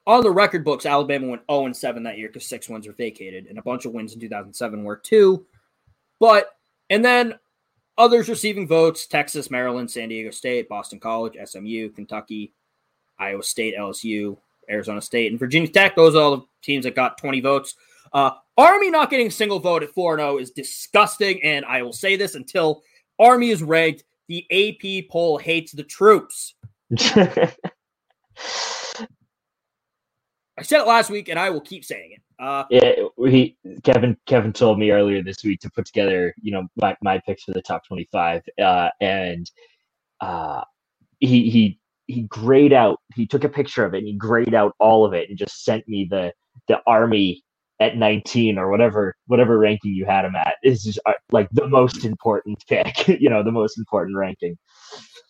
[0.06, 2.94] On the record books, Alabama went 0 and 7 that year because six wins were
[2.94, 5.48] vacated, and a bunch of wins in 2007 were too.
[6.20, 6.50] But
[6.92, 7.40] and then
[7.98, 12.54] others receiving votes: Texas, Maryland, San Diego State, Boston College, SMU, Kentucky,
[13.18, 14.38] Iowa State, LSU,
[14.70, 15.96] Arizona State, and Virginia Tech.
[15.96, 17.74] Those are all the teams that got 20 votes.
[18.14, 21.94] Uh, Army not getting a single vote at 4 0 is disgusting, and I will
[21.94, 22.84] say this until
[23.20, 24.04] Army is ranked.
[24.28, 26.56] The AP poll hates the troops.
[27.00, 27.54] I
[30.64, 32.22] said it last week, and I will keep saying it.
[32.40, 32.94] Uh, yeah,
[33.30, 37.22] he Kevin Kevin told me earlier this week to put together, you know, my, my
[37.26, 39.50] picks for the top twenty five, uh, and
[40.22, 40.62] uh,
[41.20, 43.00] he he he grayed out.
[43.16, 45.64] He took a picture of it and he grayed out all of it and just
[45.64, 46.34] sent me the
[46.68, 47.44] the army
[47.82, 51.68] at 19 or whatever whatever ranking you had him at is just uh, like the
[51.68, 54.58] most important pick you know the most important ranking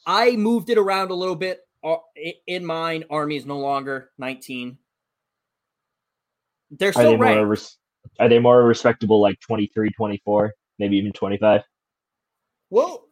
[0.05, 1.61] I moved it around a little bit.
[1.83, 1.97] Uh,
[2.47, 4.77] In mine, Army is no longer 19.
[6.71, 7.49] They're are still they more ranked.
[7.49, 7.77] res-
[8.19, 11.61] are they more respectable like 23 24 maybe even 25
[12.69, 13.05] We'll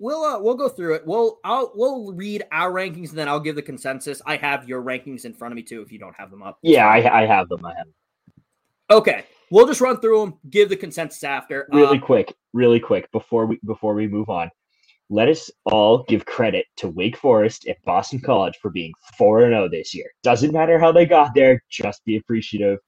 [0.00, 1.06] we'll uh, we'll go through it.
[1.06, 4.20] We'll I'll we'll read our rankings and then I'll give the consensus.
[4.26, 5.82] I have your rankings in front of me too.
[5.82, 7.94] If you don't have them up, yeah i, I have them i have them.
[8.92, 10.34] Okay, we'll just run through them.
[10.50, 11.66] Give the consensus after.
[11.72, 14.50] really Uh, quick really quick before we before we move on
[15.10, 19.52] let us all give credit to wake forest and boston college for being four and
[19.52, 22.78] zero this year doesn't matter how they got there just be appreciative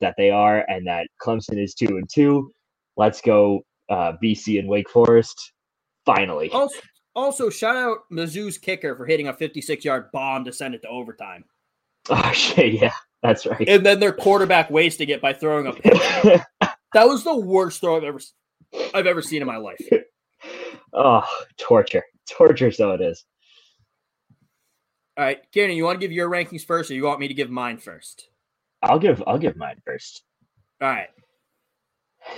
[0.00, 2.50] that they are and that clemson is 2 and 2
[2.96, 5.52] let's go uh, bc and wake forest
[6.04, 6.80] finally also,
[7.16, 10.88] also, shout out Mizzou's kicker for hitting a 56 yard bomb to send it to
[10.88, 11.44] overtime,
[12.10, 12.92] oh shit yeah
[13.24, 15.92] that's right and then their quarterback wasting it by throwing a pick.
[16.92, 18.20] that was the worst throw I've ever
[18.94, 19.80] I've ever seen in my life.
[20.92, 21.24] oh
[21.58, 23.24] torture torture so it is
[25.16, 27.34] All right, Kieran, you want to give your rankings first, or you want me to
[27.34, 28.28] give mine first?
[28.82, 30.22] i'll give i'll give mine first
[30.80, 31.08] All right.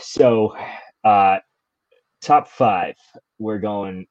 [0.00, 0.56] So,
[1.04, 1.38] uh,
[2.20, 2.94] top five,
[3.38, 4.06] we're going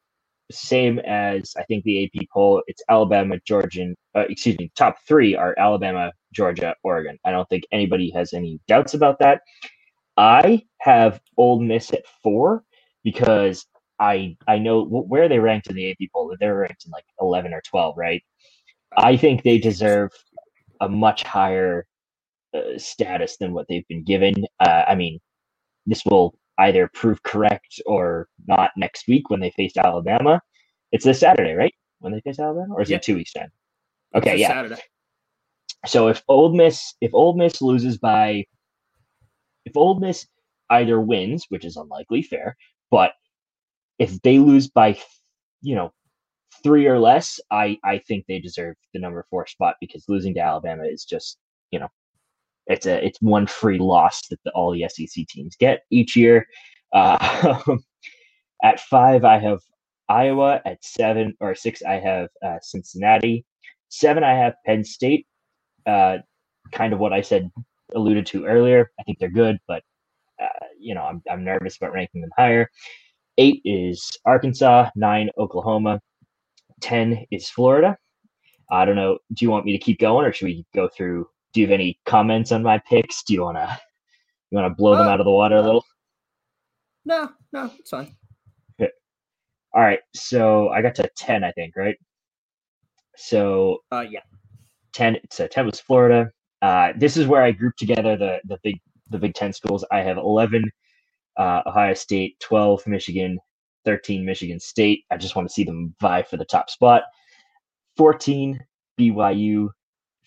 [0.51, 2.63] same as I think the AP poll.
[2.67, 3.95] It's Alabama, Georgia.
[4.15, 4.71] Uh, excuse me.
[4.77, 7.17] Top three are Alabama, Georgia, Oregon.
[7.25, 9.41] I don't think anybody has any doubts about that.
[10.17, 12.63] I have Old Miss at four
[13.03, 13.65] because
[13.99, 16.35] I I know wh- where they ranked in the AP poll.
[16.39, 18.23] They're ranked in like eleven or twelve, right?
[18.97, 20.11] I think they deserve
[20.81, 21.87] a much higher
[22.55, 24.45] uh, status than what they've been given.
[24.59, 25.19] Uh, I mean,
[25.87, 30.41] this will either prove correct or not next week when they face Alabama.
[30.91, 31.73] It's this Saturday, right?
[31.99, 33.51] When they face Alabama, or is it two weeks time?
[34.15, 34.49] Okay, yeah.
[34.49, 34.81] Saturday.
[35.85, 38.45] So if Old Miss if Old Miss loses by
[39.65, 40.27] if Old Miss
[40.69, 42.55] either wins, which is unlikely, fair,
[42.91, 43.13] but
[43.99, 44.97] if they lose by
[45.61, 45.91] you know
[46.63, 50.41] three or less, I I think they deserve the number four spot because losing to
[50.41, 51.37] Alabama is just
[51.71, 51.89] you know
[52.67, 56.47] it's a it's one free loss that the, all the SEC teams get each year.
[56.93, 57.61] Uh,
[58.63, 59.59] at five, I have
[60.09, 60.61] Iowa.
[60.65, 63.45] At seven or six, I have uh, Cincinnati.
[63.89, 65.27] Seven, I have Penn State.
[65.85, 66.17] Uh,
[66.71, 67.49] kind of what I said,
[67.95, 68.91] alluded to earlier.
[68.99, 69.83] I think they're good, but
[70.41, 72.69] uh, you know, I'm I'm nervous about ranking them higher.
[73.37, 74.89] Eight is Arkansas.
[74.95, 76.01] Nine, Oklahoma.
[76.81, 77.97] Ten is Florida.
[78.71, 79.19] I don't know.
[79.33, 81.27] Do you want me to keep going, or should we go through?
[81.55, 83.23] Do you have any comments on my picks?
[83.23, 83.81] Do you want to
[84.51, 85.85] you want to blow them Uh, out of the water a little?
[87.05, 88.15] No, no, it's fine.
[88.81, 88.91] Okay.
[89.73, 89.99] All right.
[90.15, 91.97] So I got to ten, I think, right?
[93.17, 94.21] So Uh, yeah.
[94.93, 96.29] 10 so 10 was florida
[96.61, 98.79] uh, this is where i grouped together the the big
[99.11, 100.63] the big 10 schools i have 11
[101.37, 103.37] uh, ohio state 12 michigan
[103.85, 107.03] 13 michigan state i just want to see them vie for the top spot
[107.97, 108.59] 14
[108.99, 109.69] byu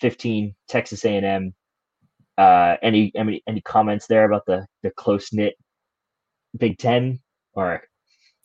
[0.00, 1.54] 15 texas a&m
[2.38, 5.54] uh, any any any comments there about the the close knit
[6.56, 7.18] big 10
[7.54, 7.82] or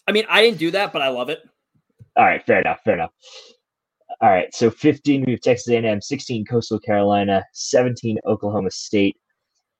[0.08, 1.40] I mean, I didn't do that, but I love it.
[2.18, 3.12] all right, fair enough, fair enough.
[4.22, 9.18] All right, so 15 we have Texas A&M, 16 Coastal Carolina, 17 Oklahoma State,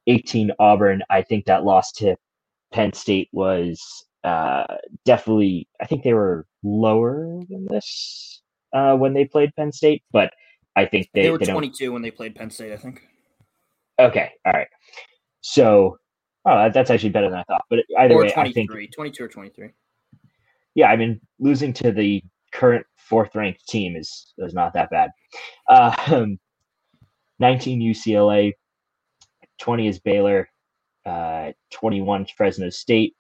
[0.08, 1.02] 18 Auburn.
[1.10, 2.16] I think that loss to
[2.72, 3.82] Penn State was
[4.24, 4.66] uh,
[5.06, 5.68] definitely.
[5.82, 8.42] I think they were lower than this
[8.74, 10.34] uh, when they played Penn State, but
[10.76, 13.02] I think they, They, were they 22 when they played Penn State, I think.
[14.00, 14.68] Okay, all right.
[15.42, 15.98] So,
[16.46, 17.64] oh, that's actually better than I thought.
[17.70, 19.70] But either Or way, I think 22 or 23.
[20.76, 25.12] yeah, I mean, losing to the current fourth ranked team is is not that bad.
[25.70, 26.26] Uh,
[27.40, 28.54] 19 UCLA,
[29.60, 30.48] 20 is Baylor,
[31.06, 33.16] uh, 21 Fresno State,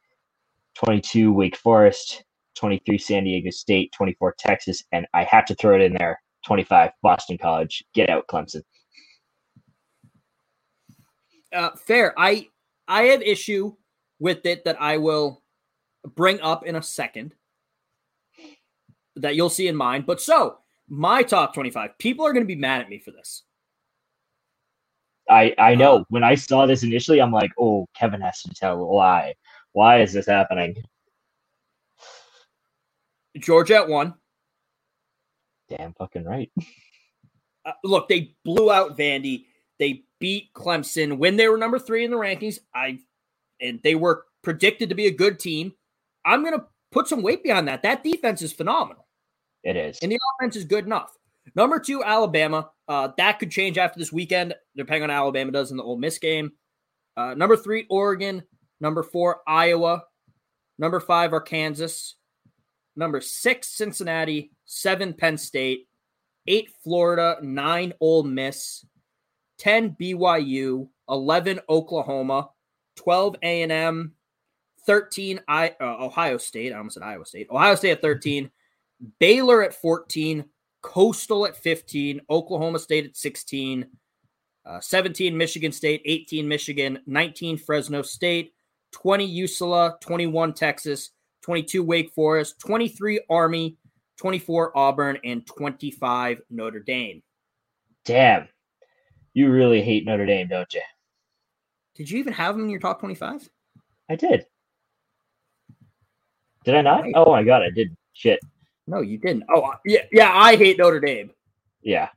[0.75, 2.23] 22 Wake Forest,
[2.55, 6.91] 23 San Diego State, 24 Texas, and I have to throw it in there 25
[7.01, 7.83] Boston College.
[7.93, 8.63] Get out, Clemson.
[11.53, 12.13] Uh, fair.
[12.17, 12.47] I
[12.87, 13.75] I have issue
[14.19, 15.43] with it that I will
[16.15, 17.33] bring up in a second
[19.15, 20.05] that you'll see in mind.
[20.05, 20.57] But so
[20.89, 23.43] my top 25, people are going to be mad at me for this.
[25.29, 25.99] I I know.
[25.99, 29.35] Uh, when I saw this initially, I'm like, oh, Kevin has to tell why.
[29.71, 30.75] Why is this happening?
[33.37, 34.15] Georgia at one.
[35.77, 36.51] Damn fucking right.
[37.65, 39.45] Uh, look, they blew out Vandy.
[39.79, 42.59] They beat Clemson when they were number three in the rankings.
[42.75, 42.99] I
[43.61, 45.71] and they were predicted to be a good team.
[46.25, 47.83] I'm gonna put some weight behind that.
[47.83, 49.07] That defense is phenomenal.
[49.63, 51.17] It is, and the offense is good enough.
[51.55, 52.69] Number two, Alabama.
[52.89, 56.19] Uh, that could change after this weekend, depending on Alabama does in the Ole Miss
[56.19, 56.51] game.
[57.15, 58.43] Uh, number three, Oregon.
[58.81, 60.03] Number four, Iowa.
[60.77, 62.15] Number five, Arkansas.
[62.95, 64.51] Number six, Cincinnati.
[64.65, 65.87] Seven, Penn State.
[66.47, 67.37] Eight, Florida.
[67.41, 68.85] Nine, Ole Miss.
[69.59, 70.87] 10, BYU.
[71.09, 72.49] 11, Oklahoma.
[72.97, 74.13] 12, A&M.
[74.85, 76.73] 13, I, uh, Ohio State.
[76.73, 77.47] I almost said Iowa State.
[77.49, 78.49] Ohio State at 13.
[79.19, 80.45] Baylor at 14.
[80.81, 82.21] Coastal at 15.
[82.29, 83.85] Oklahoma State at 16.
[84.65, 86.01] Uh, 17, Michigan State.
[86.05, 86.99] 18, Michigan.
[87.05, 88.53] 19, Fresno State.
[88.91, 89.99] 20, UCLA.
[90.01, 91.11] 21, Texas.
[91.43, 93.77] 22 Wake Forest, 23 Army,
[94.23, 97.21] 24 Auburn, and 25 Notre Dame.
[98.05, 98.47] Damn.
[99.33, 100.79] You really hate Notre Dame, don't you?
[101.95, 103.49] Did you even have them in your top 25?
[104.09, 104.45] I did.
[106.63, 107.03] Did I not?
[107.15, 107.97] Oh my god, I did.
[108.13, 108.39] Shit.
[108.87, 109.43] No, you didn't.
[109.53, 111.31] Oh, yeah, yeah, I hate Notre Dame.
[111.81, 112.07] Yeah.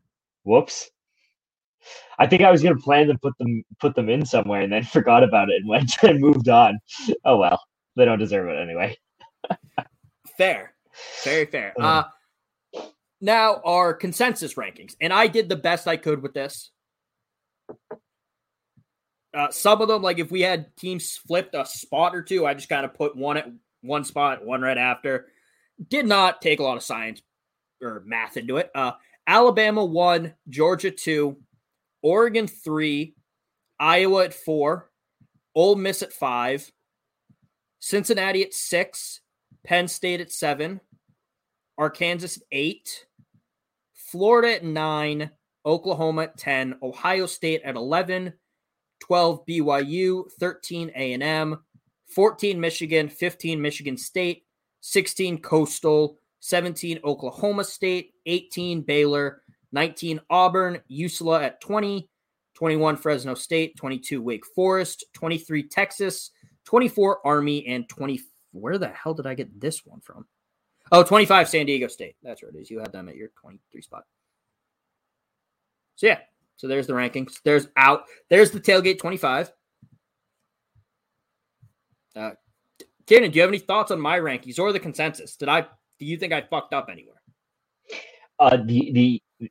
[0.44, 0.88] Whoops.
[2.20, 4.84] I think I was gonna plan to put them put them in somewhere and then
[4.84, 6.78] forgot about it and went and moved on.
[7.24, 7.60] Oh well,
[7.96, 8.96] they don't deserve it anyway
[10.38, 10.75] fair.
[11.24, 11.74] Very fair.
[11.78, 12.04] Uh,
[13.20, 14.94] now, our consensus rankings.
[15.00, 16.70] And I did the best I could with this.
[19.34, 22.54] Uh, some of them, like if we had teams flipped a spot or two, I
[22.54, 23.50] just kind of put one at
[23.82, 25.26] one spot, one right after.
[25.88, 27.20] Did not take a lot of science
[27.82, 28.70] or math into it.
[28.74, 28.92] Uh,
[29.26, 31.36] Alabama one, Georgia two,
[32.02, 33.14] Oregon three,
[33.78, 34.90] Iowa at four,
[35.54, 36.70] Ole Miss at five,
[37.78, 39.20] Cincinnati at six,
[39.64, 40.80] Penn State at seven,
[41.78, 43.06] Arkansas at eight,
[43.94, 45.30] Florida at nine,
[45.64, 48.32] Oklahoma at 10, Ohio State at 11,
[49.00, 51.58] 12 BYU, 13 A&M,
[52.08, 54.44] 14 Michigan, 15 Michigan State,
[54.80, 62.08] 16 Coastal, 17 Oklahoma State, 18 Baylor, 19 Auburn, UCLA at 20,
[62.54, 66.30] 21 Fresno State, 22 Wake Forest, 23 Texas,
[66.64, 70.26] 24 Army, and 24 where the hell did I get this one from?
[70.92, 72.16] Oh, 25 San Diego State.
[72.22, 72.70] That's where it is.
[72.70, 74.04] You had them at your 23 spot.
[75.96, 76.18] So yeah,
[76.56, 77.40] so there's the rankings.
[77.44, 78.04] There's out.
[78.28, 79.50] There's the tailgate 25.
[82.14, 82.30] Uh,
[83.06, 85.36] Kieran, do you have any thoughts on my rankings or the consensus?
[85.36, 85.62] Did I?
[85.98, 87.20] Do you think I fucked up anywhere?
[88.38, 89.50] Uh, the the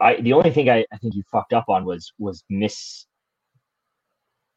[0.00, 3.06] I the only thing I, I think you fucked up on was was miss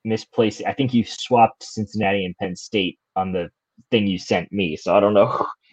[0.04, 0.64] misplaced.
[0.66, 3.50] I think you swapped Cincinnati and Penn State on the
[3.92, 4.76] thing you sent me.
[4.76, 5.46] So I don't know.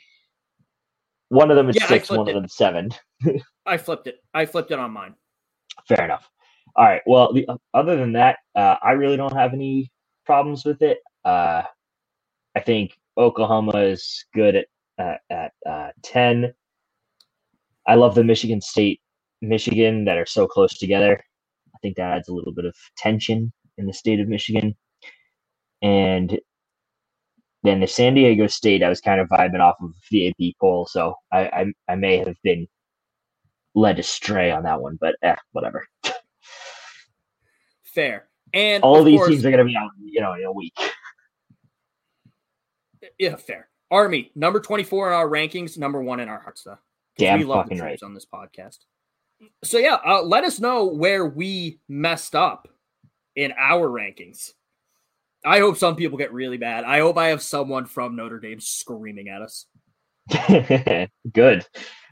[1.32, 2.36] One of them is yeah, six, one it.
[2.36, 2.90] of them seven.
[3.66, 4.16] I flipped it.
[4.34, 5.14] I flipped it on mine.
[5.88, 6.28] Fair enough.
[6.76, 7.00] All right.
[7.06, 9.90] Well, the, other than that, uh, I really don't have any
[10.26, 10.98] problems with it.
[11.24, 11.62] Uh,
[12.54, 14.66] I think Oklahoma is good at
[14.98, 16.52] uh, at uh, ten.
[17.86, 19.00] I love the Michigan State,
[19.40, 21.18] Michigan that are so close together.
[21.74, 24.76] I think that adds a little bit of tension in the state of Michigan.
[25.80, 26.38] And
[27.62, 30.86] then the San Diego State, I was kind of vibing off of the AP poll,
[30.86, 32.66] so I, I, I may have been
[33.74, 35.86] led astray on that one, but eh, whatever.
[37.84, 38.28] Fair.
[38.52, 40.74] And all these course, teams are going to be out, you know, in a week.
[43.18, 43.68] Yeah, fair.
[43.90, 46.78] Army number twenty four in our rankings, number one in our hearts, though.
[47.18, 48.78] Damn we love fucking the right on this podcast.
[49.64, 52.68] So yeah, uh, let us know where we messed up
[53.36, 54.52] in our rankings.
[55.44, 56.84] I hope some people get really bad.
[56.84, 59.66] I hope I have someone from Notre Dame screaming at us.
[61.32, 61.66] Good.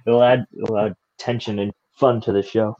[0.06, 2.76] It'll add, it'll add tension and fun to the show.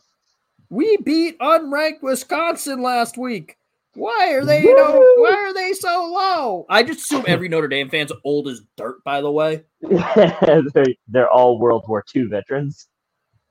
[0.71, 3.57] We beat unranked Wisconsin last week.
[3.95, 4.63] Why are they?
[4.63, 6.65] You know, why are they so low?
[6.69, 9.03] I just assume every Notre Dame fan's old as dirt.
[9.03, 12.87] By the way, they're, they're all World War II veterans.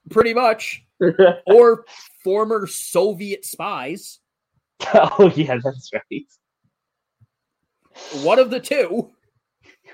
[0.10, 0.86] pretty much,
[1.46, 1.86] or
[2.24, 4.20] former Soviet spies.
[4.94, 6.26] oh yeah, that's right.
[8.24, 9.12] One of the two,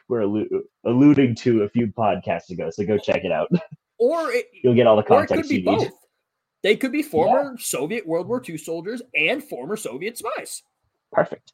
[0.08, 3.50] We're allu- alluding to a few podcasts ago, so go check it out.
[3.98, 5.66] or it, You'll get all the or it could context you need.
[5.66, 5.90] both.
[6.64, 10.64] They could be former Soviet World War II soldiers and former Soviet spies.
[11.12, 11.54] Perfect.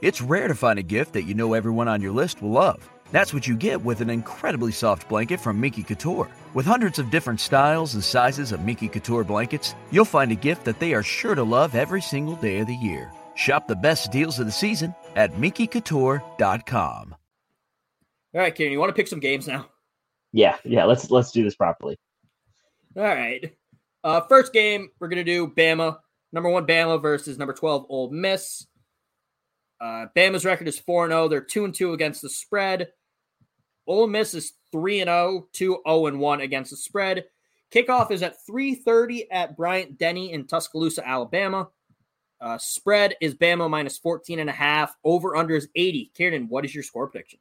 [0.00, 2.88] It's rare to find a gift that you know everyone on your list will love.
[3.12, 6.28] That's what you get with an incredibly soft blanket from Minky Couture.
[6.54, 10.64] With hundreds of different styles and sizes of Minky Couture blankets, you'll find a gift
[10.64, 13.12] that they are sure to love every single day of the year.
[13.34, 17.16] Shop the best deals of the season at MinkyCouture.com.
[18.34, 19.66] All right, Kieran, you want to pick some games now?
[20.32, 20.84] Yeah, yeah.
[20.84, 21.98] Let's let's do this properly.
[22.96, 23.54] All right.
[24.02, 25.98] Uh, first game, we're going to do Bama.
[26.32, 28.66] Number one, Bama versus number 12, Ole Miss.
[29.82, 31.26] Uh, Bama's record is 4 0.
[31.26, 32.92] They're 2 and 2 against the spread.
[33.88, 37.24] Ole Miss is 3 and 0, 2 0 and 1 against the spread.
[37.72, 41.68] Kickoff is at 3:30 at Bryant Denny in Tuscaloosa, Alabama.
[42.40, 44.96] Uh, spread is Bama minus 14 and a half.
[45.02, 46.12] Over under is 80.
[46.14, 47.40] Kieran, what is your score prediction?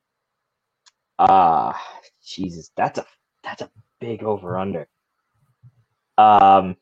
[1.20, 1.80] Ah,
[2.26, 3.06] Jesus, that's a
[3.44, 3.70] that's a
[4.00, 4.88] big over under.
[6.18, 6.76] Um,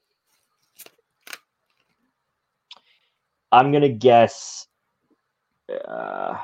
[3.52, 4.69] I'm gonna guess.
[5.70, 6.38] Uh,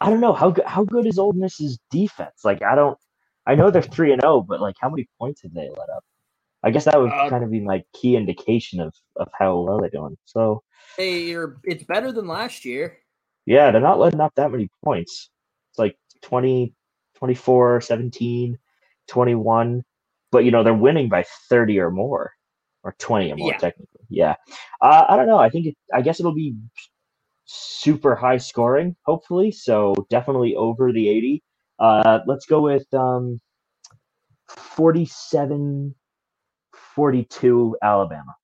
[0.00, 2.44] I don't know how good how good is Ole Miss's defense.
[2.44, 2.98] Like I don't,
[3.46, 6.04] I know they're three and zero, but like how many points have they let up?
[6.62, 9.80] I guess that would Uh, kind of be my key indication of of how well
[9.80, 10.16] they're doing.
[10.24, 10.62] So
[10.98, 12.98] They are, it's better than last year.
[13.46, 15.30] yeah, they're not letting up that many points.
[15.70, 16.74] It's like 20,
[17.14, 18.58] 24, 17,
[19.08, 19.84] 21.
[20.30, 22.32] But, you know, they're winning by 30 or more,
[22.84, 23.58] or 20 or more, Yeah.
[23.58, 23.91] technically.
[24.12, 24.34] Yeah.
[24.80, 25.38] Uh, I don't know.
[25.38, 26.54] I think, it, I guess it'll be
[27.44, 29.50] super high scoring, hopefully.
[29.50, 31.42] So definitely over the 80.
[31.78, 33.40] Uh, let's go with um,
[34.48, 35.94] 47
[36.94, 38.34] 42 Alabama.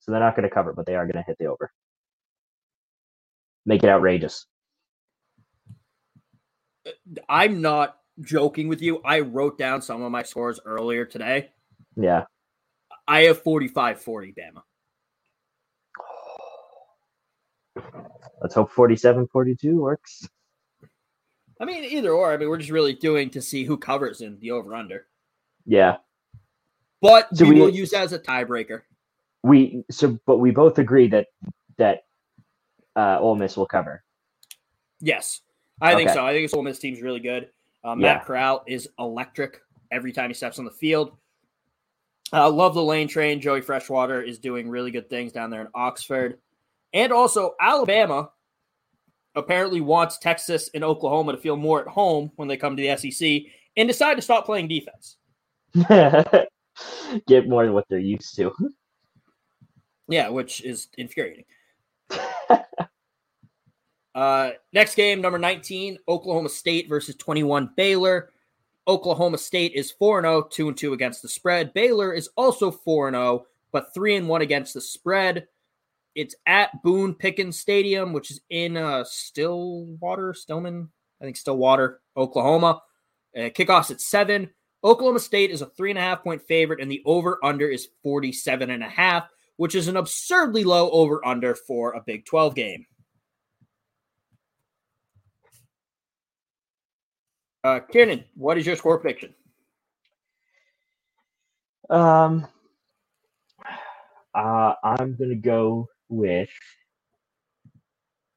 [0.00, 1.70] So they're not going to cover, but they are going to hit the over.
[3.66, 4.46] Make it outrageous.
[7.28, 9.00] I'm not joking with you.
[9.04, 11.50] I wrote down some of my scores earlier today.
[11.96, 12.24] Yeah.
[13.06, 14.62] I have 45 40 Bama.
[18.42, 20.28] Let's hope 47 42 works.
[21.60, 22.32] I mean, either or.
[22.32, 25.06] I mean, we're just really doing to see who covers in the over under.
[25.66, 25.96] Yeah.
[27.02, 28.82] But So we, we- will use that as a tiebreaker.
[29.42, 31.28] We so but we both agree that
[31.78, 32.04] that
[32.94, 34.02] uh Ole Miss will cover.
[35.00, 35.40] Yes,
[35.80, 36.14] I think Okay.
[36.18, 36.26] so.
[36.26, 37.44] I think this Ole Miss team's really good.
[37.82, 37.94] Uh, Yeah.
[38.16, 41.16] Matt Corral is electric every time he steps on the field.
[42.34, 43.40] Uh, love the lane train.
[43.40, 46.38] Joey Freshwater is doing really good things down there in Oxford.
[46.92, 48.30] And also, Alabama
[49.34, 52.96] apparently wants Texas and Oklahoma to feel more at home when they come to the
[52.96, 53.42] SEC
[53.76, 55.16] and decide to stop playing defense.
[57.26, 58.52] Get more than what they're used to.
[60.08, 61.44] Yeah, which is infuriating.
[64.14, 68.30] uh, next game, number 19, Oklahoma State versus 21 Baylor.
[68.88, 71.72] Oklahoma State is 4 0, 2 and 2 against the spread.
[71.74, 75.46] Baylor is also 4 0, but 3 and 1 against the spread.
[76.14, 80.88] It's at Boone Pickens Stadium, which is in uh, Stillwater, Stillman,
[81.20, 82.82] I think Stillwater, Oklahoma.
[83.36, 84.50] Uh, kickoffs at 7.
[84.82, 87.88] Oklahoma State is a three and a half point favorite, and the over under is
[88.02, 92.54] 47 and a half, which is an absurdly low over under for a Big 12
[92.54, 92.86] game.
[97.62, 99.34] Uh, Kieran, what is your score prediction?
[101.90, 102.46] Um
[104.34, 106.50] uh I'm gonna go with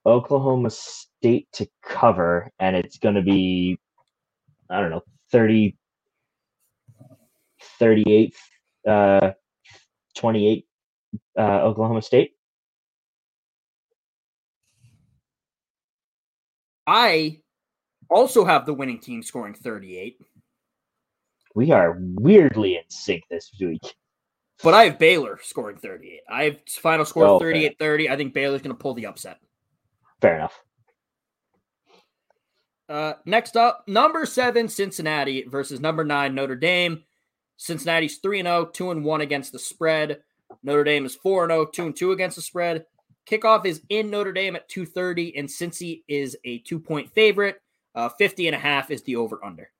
[0.05, 3.77] Oklahoma State to cover, and it's gonna be
[4.69, 5.01] I don't know,
[5.31, 5.75] 30
[7.79, 8.35] 38
[8.87, 9.31] uh
[10.15, 10.65] 28
[11.37, 12.31] uh Oklahoma State.
[16.85, 17.39] I
[18.09, 20.17] also have the winning team scoring 38.
[21.55, 23.81] We are weirdly in sync this week.
[24.61, 26.21] But I have Baylor scoring 38.
[26.29, 28.09] I have final score Oh, 38 30.
[28.09, 29.39] I think Baylor's going to pull the upset.
[30.21, 30.61] Fair enough.
[32.87, 37.03] Uh, next up, number seven, Cincinnati versus number nine, Notre Dame.
[37.57, 40.21] Cincinnati's 3 0, 2 and 1 against the spread.
[40.63, 42.85] Notre Dame is 4 0, 2 and 2 against the spread.
[43.29, 47.61] Kickoff is in Notre Dame at 2:30, and Cincy is a two point favorite.
[47.95, 49.71] Uh, 50 and a half is the over under.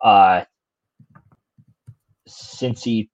[0.00, 0.44] Uh,
[2.28, 3.08] Cincy,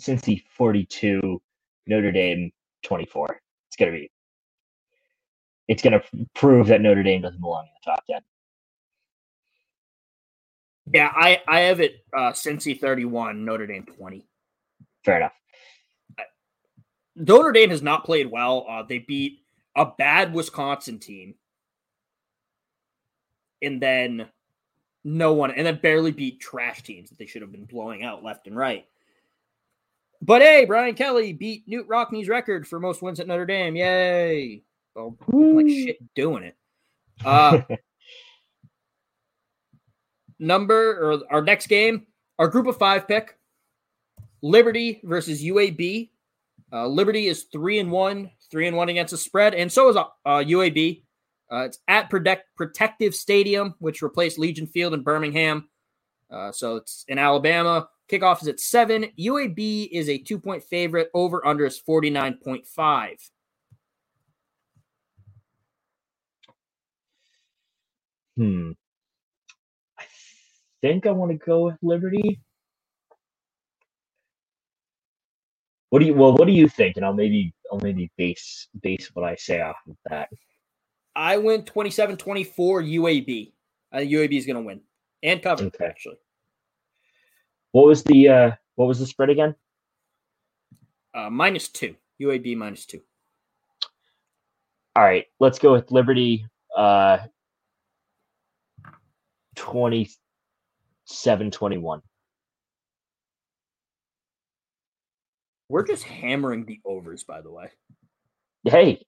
[0.00, 1.40] Cincy 42,
[1.86, 2.50] Notre Dame
[2.82, 3.40] 24.
[3.68, 4.10] It's gonna be.
[5.68, 6.02] It's gonna
[6.34, 8.20] prove that Notre Dame doesn't belong in the top ten.
[10.92, 14.26] Yeah, I, I have it uh, Cincy 31, Notre Dame 20.
[15.04, 15.32] Fair enough.
[17.14, 18.66] Notre Dame has not played well.
[18.68, 19.40] Uh, they beat
[19.76, 21.34] a bad Wisconsin team,
[23.62, 24.28] and then
[25.04, 28.24] no one, and then barely beat trash teams that they should have been blowing out
[28.24, 28.86] left and right.
[30.24, 33.74] But hey, Brian Kelly beat Knute Rockne's record for most wins at Notre Dame.
[33.74, 34.62] Yay!
[34.94, 36.56] Well, like shit doing it.
[37.24, 37.62] Uh,
[40.38, 42.06] number or our next game,
[42.38, 43.36] our group of five pick,
[44.42, 46.10] Liberty versus UAB.
[46.72, 49.96] Uh, Liberty is three and one, three and one against the spread, and so is
[49.96, 51.02] uh, UAB.
[51.50, 55.68] Uh, it's at Protect- Protective Stadium, which replaced Legion Field in Birmingham.
[56.30, 57.88] Uh, so it's in Alabama.
[58.12, 59.06] Kickoff is at seven.
[59.18, 61.08] UAB is a two point favorite.
[61.14, 63.30] Over under is 49.5.
[68.36, 68.72] Hmm.
[69.98, 70.04] I
[70.82, 72.40] think I want to go with Liberty.
[75.90, 76.34] What do you well?
[76.34, 76.96] What do you think?
[76.96, 80.28] And I'll maybe I'll maybe base base what I say off of that.
[81.14, 83.52] I went 27 24 UAB.
[83.92, 84.80] I think UAB is going to win
[85.22, 85.84] and cover, Okay.
[85.84, 86.16] actually.
[87.72, 89.54] What was the uh what was the spread again?
[91.14, 91.94] Uh, minus two.
[92.20, 93.00] UAB minus two.
[94.94, 96.46] All right, let's go with Liberty.
[96.76, 97.18] Uh,
[99.56, 102.02] 27 21.
[105.68, 107.70] We're just hammering the overs, by the way.
[108.64, 109.02] Hey,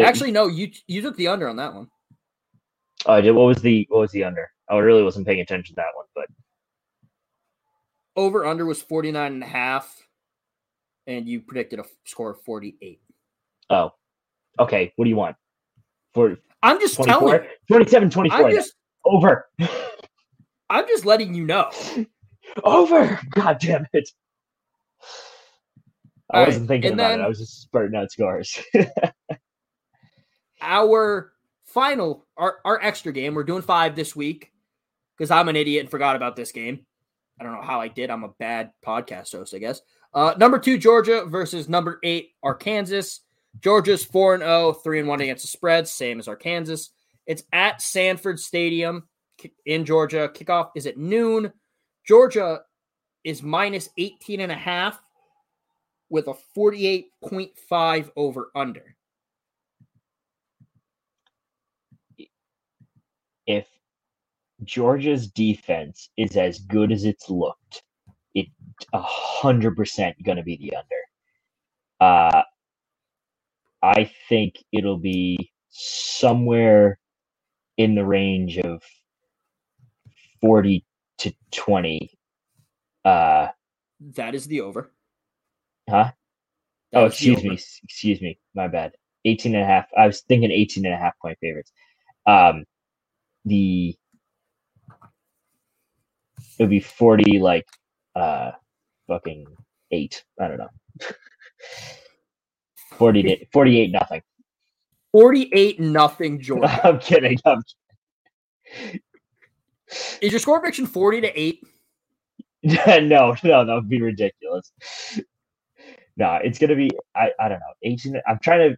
[0.00, 1.88] Actually, no, you you took the under on that one.
[3.06, 3.32] oh, I did.
[3.32, 4.50] What was the what was the under?
[4.70, 6.26] I really wasn't paying attention to that one, but
[8.16, 10.06] Over under was 49 and a half,
[11.06, 13.00] and you predicted a score of 48.
[13.70, 13.92] oh,
[14.58, 14.92] okay.
[14.96, 15.36] What do you want?
[16.12, 17.34] For I'm just telling 24?
[17.44, 17.50] you.
[17.68, 18.38] 27 24.
[18.46, 19.48] I'm just Over.
[20.68, 21.70] I'm just letting you know.
[22.64, 23.18] Over.
[23.30, 24.08] God damn it.
[26.32, 27.24] I All right, wasn't thinking and about then- it.
[27.24, 28.58] I was just spurting out scores.
[30.62, 31.32] Our
[31.64, 34.52] final, our, our extra game, we're doing five this week
[35.16, 36.84] because I'm an idiot and forgot about this game.
[37.40, 38.10] I don't know how I did.
[38.10, 39.80] I'm a bad podcast host, I guess.
[40.12, 43.20] Uh, number two, Georgia versus number eight, Arkansas.
[43.60, 46.90] Georgia's 4 and 0, 3 and 1 against the spread, same as Arkansas.
[47.26, 49.08] It's at Sanford Stadium
[49.66, 50.30] in Georgia.
[50.32, 51.52] Kickoff is at noon.
[52.06, 52.60] Georgia
[53.24, 55.02] is minus 18 and a half
[56.10, 58.94] with a 48.5 over under.
[63.50, 63.66] if
[64.64, 67.82] Georgia's defense is as good as it's looked,
[68.34, 68.48] it
[68.92, 70.96] a hundred percent gonna be the under.
[72.00, 72.42] Uh,
[73.82, 76.98] I think it'll be somewhere
[77.78, 78.82] in the range of
[80.40, 80.84] forty
[81.18, 82.12] to twenty.
[83.04, 83.48] Uh,
[84.00, 84.92] That is the over.
[85.90, 86.12] huh?
[86.92, 87.54] That oh, excuse me.
[87.84, 88.38] Excuse me.
[88.54, 88.92] My bad.
[89.26, 89.86] 18 and a half.
[89.98, 91.72] I was thinking 18 and a half point favorites.
[92.26, 92.64] Um,
[93.46, 93.96] the
[96.60, 97.66] it would be 40 like
[98.14, 98.50] uh
[99.08, 99.46] fucking
[99.90, 100.24] 8.
[100.38, 100.68] I don't know.
[102.96, 104.22] 40 to, 48 nothing.
[105.12, 106.80] 48 nothing Georgia.
[106.86, 107.38] I'm kidding.
[107.46, 107.62] I'm,
[108.66, 109.00] kidding.
[110.20, 111.64] is your score prediction 40 to 8?
[112.62, 114.70] no, no, that would be ridiculous.
[116.18, 118.76] No, it's gonna be I, I don't know, 18 I'm trying to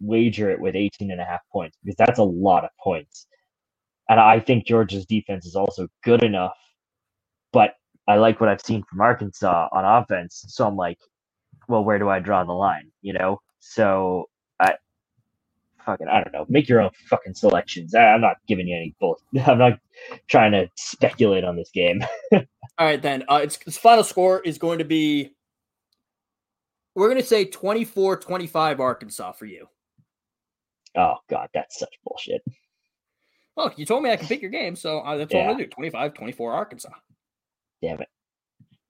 [0.00, 3.26] wager it with 18 and a half points because that's a lot of points.
[4.08, 6.56] And I think Georgia's defense is also good enough,
[7.52, 7.74] but
[8.08, 10.44] I like what I've seen from Arkansas on offense.
[10.48, 10.98] So I'm like,
[11.68, 12.90] well, where do I draw the line?
[13.02, 13.40] You know?
[13.60, 14.28] So
[14.60, 14.74] I
[15.86, 16.46] fucking I don't know.
[16.48, 17.94] Make your own fucking selections.
[17.94, 19.18] I, I'm not giving you any bull.
[19.46, 19.80] I'm not
[20.28, 22.02] trying to speculate on this game.
[22.78, 23.24] All right, then.
[23.28, 25.32] Uh, its, its final score is going to be,
[26.94, 29.68] we're going to say 24 25 Arkansas for you.
[30.96, 32.42] Oh god, that's such bullshit.
[33.56, 35.48] Look, you told me I can pick your game, so uh, that's what I'm Yeah.
[35.48, 36.90] going to do 25 24 Arkansas.
[37.82, 38.08] Damn it.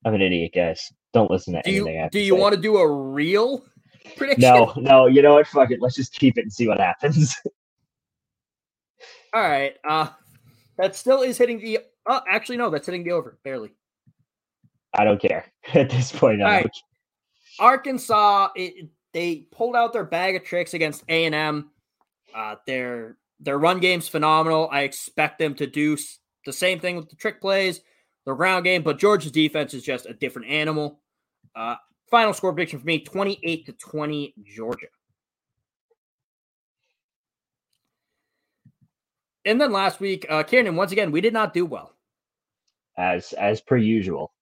[0.04, 0.92] I'm an idiot, guys.
[1.12, 2.00] Don't listen to Do anything.
[2.00, 2.40] I you do you say.
[2.40, 3.64] want to do a real
[4.16, 4.42] prediction?
[4.42, 5.06] No, no.
[5.06, 5.46] You know what?
[5.46, 5.80] Fuck it.
[5.80, 7.36] Let's just keep it and see what happens.
[9.34, 9.74] All right.
[9.88, 10.08] Uh
[10.78, 13.72] that still is hitting the oh actually no, that's hitting the over, barely.
[14.94, 16.42] I don't care at this point.
[16.42, 16.70] All right.
[17.58, 21.70] Arkansas, it, they pulled out their bag of tricks against A and M.
[22.34, 24.68] Uh, their their run game's phenomenal.
[24.72, 25.96] I expect them to do
[26.46, 27.80] the same thing with the trick plays,
[28.26, 28.82] the ground game.
[28.82, 31.00] But Georgia's defense is just a different animal.
[31.54, 31.76] Uh,
[32.10, 34.86] final score prediction for me: twenty-eight to twenty, Georgia.
[39.44, 41.94] And then last week, uh, Kieran, once again, we did not do well.
[43.00, 44.32] as as per usual.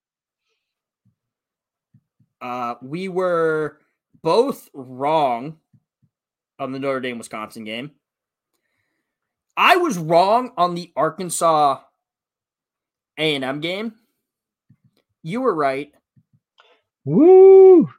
[2.41, 3.79] Uh, we were
[4.23, 5.57] both wrong
[6.59, 7.93] on the Notre Dame Wisconsin game.
[9.57, 11.81] I was wrong on the Arkansas
[13.19, 13.95] A and M game.
[15.23, 15.93] You were right,
[17.05, 17.91] Woo!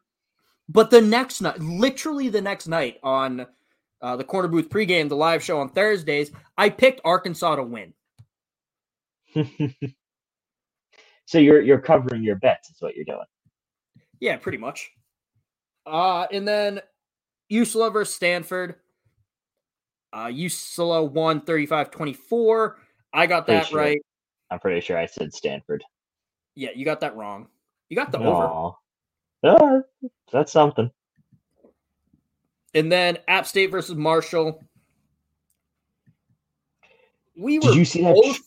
[0.67, 3.45] but the next night, literally the next night on
[4.01, 7.93] uh, the Corner Booth pregame, the live show on Thursdays, I picked Arkansas to win.
[11.25, 12.69] so you're you're covering your bets.
[12.69, 13.19] Is what you're doing.
[14.19, 14.89] Yeah, pretty much.
[15.85, 16.81] Uh, and then
[17.51, 18.75] UCLA versus Stanford.
[20.11, 22.77] Uh, UCLA won 35 24.
[23.13, 23.99] I got that right.
[24.51, 25.83] I'm pretty sure I said Stanford.
[26.55, 27.47] Yeah, you got that wrong.
[27.89, 28.45] You got the over.
[28.45, 28.73] Aw.
[29.43, 29.79] Ah,
[30.31, 30.91] that's something.
[32.73, 34.63] And then App State versus Marshall.
[37.35, 38.15] We were Did you see that?
[38.15, 38.39] both,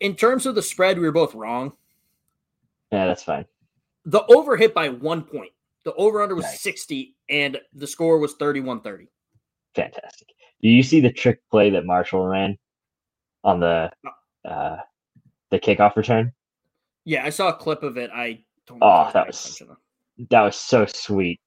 [0.00, 1.72] in terms of the spread, we were both wrong.
[2.90, 3.46] Yeah, that's fine.
[4.04, 5.52] The over hit by one point.
[5.84, 6.62] The over under was Nice.
[6.62, 9.08] 60, and the score was 31 30.
[9.74, 10.28] Fantastic.
[10.62, 12.56] Do you see the trick play that Marshall ran
[13.44, 13.90] on the
[14.44, 14.76] uh
[15.50, 16.32] the kickoff return?
[17.04, 18.10] Yeah, I saw a clip of it.
[18.12, 19.62] I don't Oh, know if I that was-
[20.30, 21.40] That was so sweet.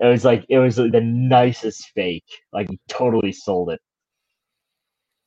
[0.00, 2.24] It was like it was the nicest fake.
[2.52, 3.80] Like he totally sold it.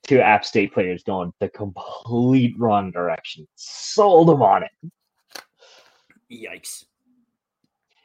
[0.03, 3.47] Two App State players going the complete wrong direction.
[3.55, 4.71] Sold them on it.
[6.31, 6.85] Yikes.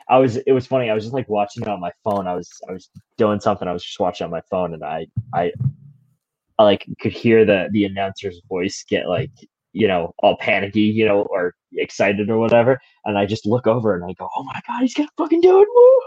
[0.09, 0.91] I was it was funny.
[0.91, 2.27] I was just like watching it on my phone.
[2.27, 3.69] I was I was doing something.
[3.69, 5.53] I was just watching on my phone, and I I
[6.59, 9.33] I like could hear the the announcer's voice get like
[9.73, 12.79] you know all panicky, you know, or excited or whatever.
[13.05, 15.63] And I just look over and I go, "Oh my god, he's gonna fucking do
[15.63, 16.01] it!" Woo!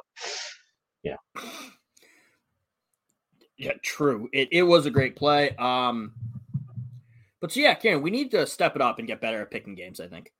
[3.59, 4.29] Yeah, true.
[4.31, 5.55] It it was a great play.
[5.57, 6.13] Um,
[7.41, 9.75] but so yeah, Karen, we need to step it up and get better at picking
[9.75, 9.99] games.
[9.99, 10.31] I think.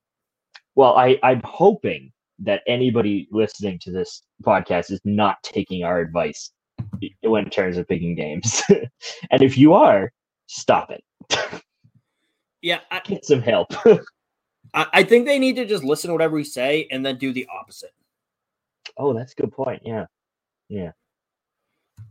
[0.75, 2.13] Well, I I'm hoping
[2.43, 6.51] that anybody listening to this podcast is not taking our advice
[7.21, 8.61] when it terms of picking games.
[9.31, 10.11] and if you are,
[10.47, 11.03] stop it.
[12.61, 13.73] Yeah, I, Get some help.
[14.73, 17.33] I I think they need to just listen to whatever we say and then do
[17.33, 17.93] the opposite.
[18.97, 19.81] oh, that's a good point.
[19.85, 20.05] Yeah.
[20.67, 20.91] Yeah.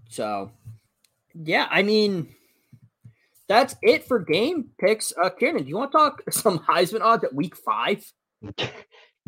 [0.09, 0.51] So,
[1.35, 2.35] yeah, I mean,
[3.47, 5.13] that's it for game picks.
[5.23, 8.05] Uh, Karen, do you want to talk some Heisman odds at week five?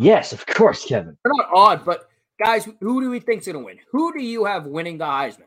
[0.01, 1.17] Yes, of course, Kevin.
[1.23, 2.09] They're not odd, but
[2.43, 3.79] guys, who do we think's going to win?
[3.93, 5.45] Who do you have winning the Heisman?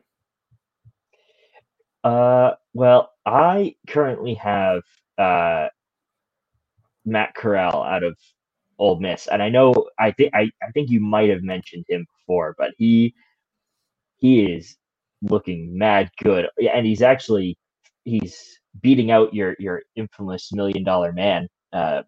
[2.04, 4.84] Uh, well, I currently have
[5.18, 5.70] uh
[7.06, 8.18] Matt Corral out of
[8.78, 12.06] Ole Miss, and I know I think I, I think you might have mentioned him
[12.20, 13.16] before, but he
[14.18, 14.78] he is
[15.24, 17.58] looking mad good, and he's actually
[18.06, 22.04] he's beating out your your infamous million dollar man, uh,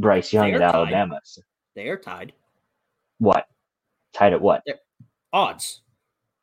[0.00, 0.74] Bryce Young They're at.
[0.74, 1.20] Alabama.
[1.24, 1.42] So
[1.76, 2.32] They are tied.
[3.18, 3.46] what?
[4.14, 4.62] Tied at what?
[5.32, 5.82] Odds.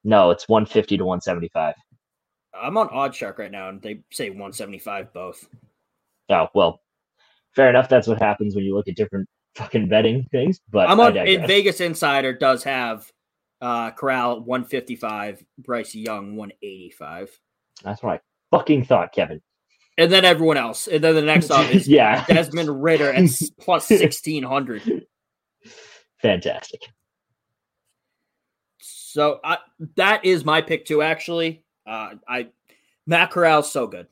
[0.06, 1.74] No, it's one fifty to one seventy five.
[2.54, 5.48] I'm on OddsShark right now, and they say 175 both.
[6.30, 6.82] Oh well,
[7.56, 7.90] fair enough.
[7.90, 10.62] That's what happens when you look at different fucking betting things.
[10.70, 13.12] But I'm on Vegas Insider does have
[13.60, 17.40] uh Corral 155, Bryce Young 185,
[17.84, 18.20] That's what I
[18.56, 19.42] fucking thought, Kevin.
[19.98, 20.88] and then everyone else.
[20.88, 23.30] And then the next up is yeah, Desmond Ridder at
[23.60, 25.08] plus 1600.
[26.24, 26.82] Fantastic.
[28.80, 29.59] So I,
[29.95, 31.03] that is my pick too.
[31.03, 32.47] Actually, uh, I
[33.05, 34.07] Matt Corral's so good.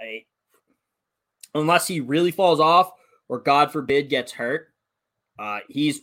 [0.00, 0.26] I,
[1.56, 2.92] unless he really falls off
[3.28, 4.68] or God forbid gets hurt,
[5.40, 6.02] uh, he's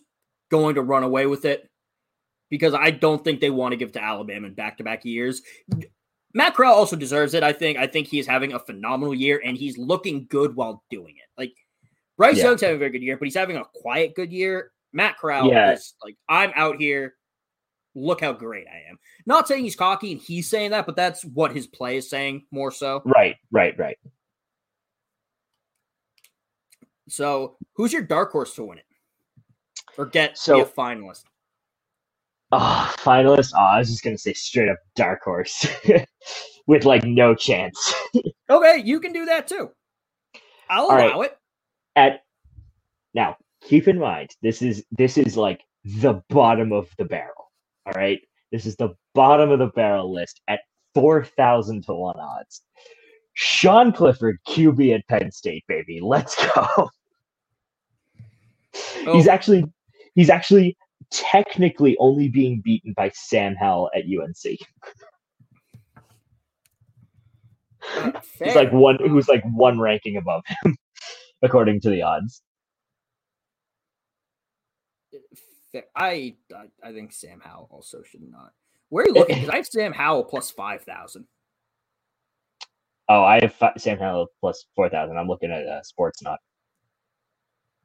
[0.49, 1.70] going to run away with it
[2.49, 5.41] because I don't think they want to give to Alabama in back to back years.
[6.34, 7.43] Matt Corral also deserves it.
[7.43, 7.78] I think.
[7.78, 11.30] I think he's having a phenomenal year and he's looking good while doing it.
[11.38, 11.53] Like
[12.18, 12.45] Bryce Yeah.
[12.45, 14.72] Young's having a very good year, but he's having a quiet good year.
[14.94, 15.74] Matt Corral Yeah.
[15.74, 17.16] is like, I'm out here.
[17.94, 18.98] Look how great I am.
[19.26, 22.46] Not saying he's cocky and he's saying that, but that's what his play is saying
[22.52, 23.02] more so.
[23.06, 23.98] Right, right, right.
[27.10, 28.86] So, who's your dark horse to win it,
[29.98, 31.24] or get So- be a finalist?
[32.54, 33.54] Oh, finalist.
[33.56, 35.66] Oh, I was just gonna say straight up dark horse,
[36.68, 37.94] with like no chance.
[38.50, 39.72] Okay, you can do that too.
[40.70, 41.10] I'll All right.
[41.14, 41.38] allow it.
[41.96, 42.24] At
[43.14, 47.51] now, keep in mind this is this is like the bottom of the barrel.
[47.88, 48.20] All right,
[48.51, 50.62] this is the bottom of the barrel list at
[50.95, 52.62] four thousand to one odds.
[53.36, 55.99] Sean Clifford, QB at Penn State, baby.
[56.03, 56.89] Let's go.
[59.07, 59.14] Oh.
[59.14, 59.30] He's Oh.
[59.30, 59.66] actually
[60.16, 60.78] he's actually
[61.12, 64.57] technically only being beaten by Sam Howell at UNC.
[68.43, 70.78] He's like one who's like one ranking above him,
[71.43, 72.41] according to the odds.
[75.96, 78.52] I, I I think Sam Howell also should not.
[78.90, 79.36] Where are you looking?
[79.42, 81.26] 'Cause I have Sam Howell plus five thousand.
[83.10, 85.18] Oh, I have fi- Sam Howell plus four thousand.
[85.18, 86.40] I'm looking at uh, Sports Not.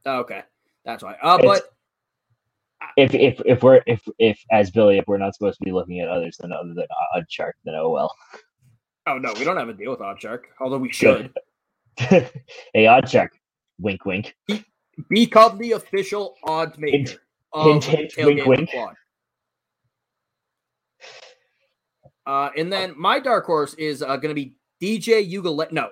[0.05, 0.43] Oh, Okay,
[0.85, 1.15] that's why.
[1.23, 1.73] Uh, It's- but
[2.97, 6.01] If if if we're if if as Billy, if we're not supposed to be looking
[6.01, 8.15] at others than other than OddsShark, then oh well.
[9.07, 10.41] oh no, we don't have a deal with OddsShark.
[10.61, 11.33] Although we should
[11.99, 12.31] hey,
[12.75, 13.29] OddsShark.
[13.79, 14.35] Wink, wink.
[14.47, 14.65] Be,
[15.11, 17.19] become the official odds maker
[17.63, 18.71] Hint, hint, wink, wink.
[22.27, 25.71] Uh, and then my dark horse is uh, going to be DJ Ugale.
[25.73, 25.91] No,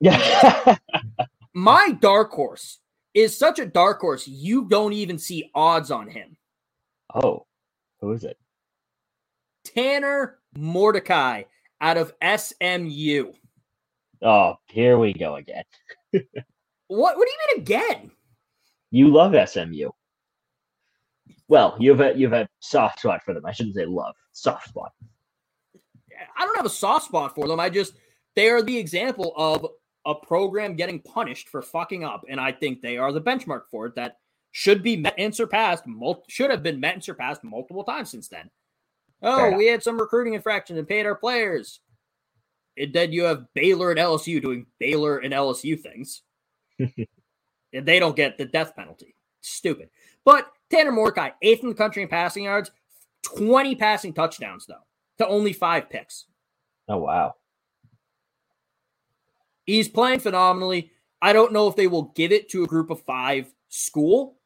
[0.00, 0.76] Yeah.
[1.54, 2.78] my dark horse
[3.14, 4.28] is such a dark horse.
[4.28, 6.36] You don't even see odds on him.
[7.14, 7.46] oh,
[8.00, 8.38] who is it?
[9.64, 11.42] Tanner Mordecai
[11.80, 13.32] out of SMU.
[14.22, 15.64] Oh, here we go again.
[16.88, 17.18] What?
[17.18, 18.10] What do you mean again?
[18.92, 19.90] You love SMU.
[21.48, 23.46] Well, you have a you have a soft spot for them.
[23.46, 24.14] I shouldn't say love.
[24.32, 24.92] Soft spot.
[26.36, 27.60] I don't have a soft spot for them.
[27.60, 27.94] I just
[28.34, 29.66] they are the example of
[30.04, 33.86] a program getting punished for fucking up, and I think they are the benchmark for
[33.86, 33.94] it.
[33.94, 34.18] That
[34.52, 35.86] should be met and surpassed.
[35.86, 38.50] Mul- should have been met and surpassed multiple times since then.
[39.22, 41.80] Oh, we had some recruiting infractions and paid our players.
[42.76, 46.22] And then you have Baylor and LSU doing Baylor and LSU things.
[46.78, 49.14] and they don't get the death penalty.
[49.40, 49.88] Stupid.
[50.24, 52.70] But Tanner Mordecai, eighth in the country in passing yards,
[53.24, 54.84] 20 passing touchdowns, though,
[55.18, 56.26] to only five picks.
[56.88, 57.34] Oh wow.
[59.64, 60.92] He's playing phenomenally.
[61.20, 64.36] I don't know if they will give it to a group of five school.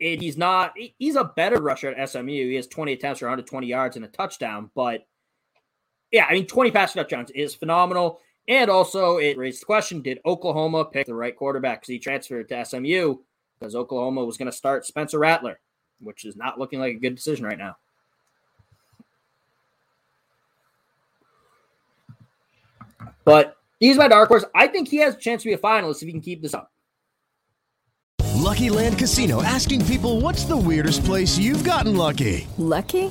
[0.00, 2.26] And he's not, he's a better rusher at SMU.
[2.26, 4.70] He has 20 attempts for 120 yards and a touchdown.
[4.74, 5.06] But
[6.10, 8.20] yeah, I mean, 20 passing touchdowns is phenomenal.
[8.46, 11.80] And also, it raised the question did Oklahoma pick the right quarterback?
[11.80, 13.16] Because he transferred to SMU
[13.64, 15.58] because Oklahoma was going to start Spencer Rattler,
[15.98, 17.76] which is not looking like a good decision right now.
[23.24, 24.44] But he's my dark horse.
[24.54, 26.52] I think he has a chance to be a finalist if he can keep this
[26.52, 26.70] up.
[28.34, 32.46] Lucky Land Casino asking people what's the weirdest place you've gotten lucky?
[32.58, 33.10] Lucky?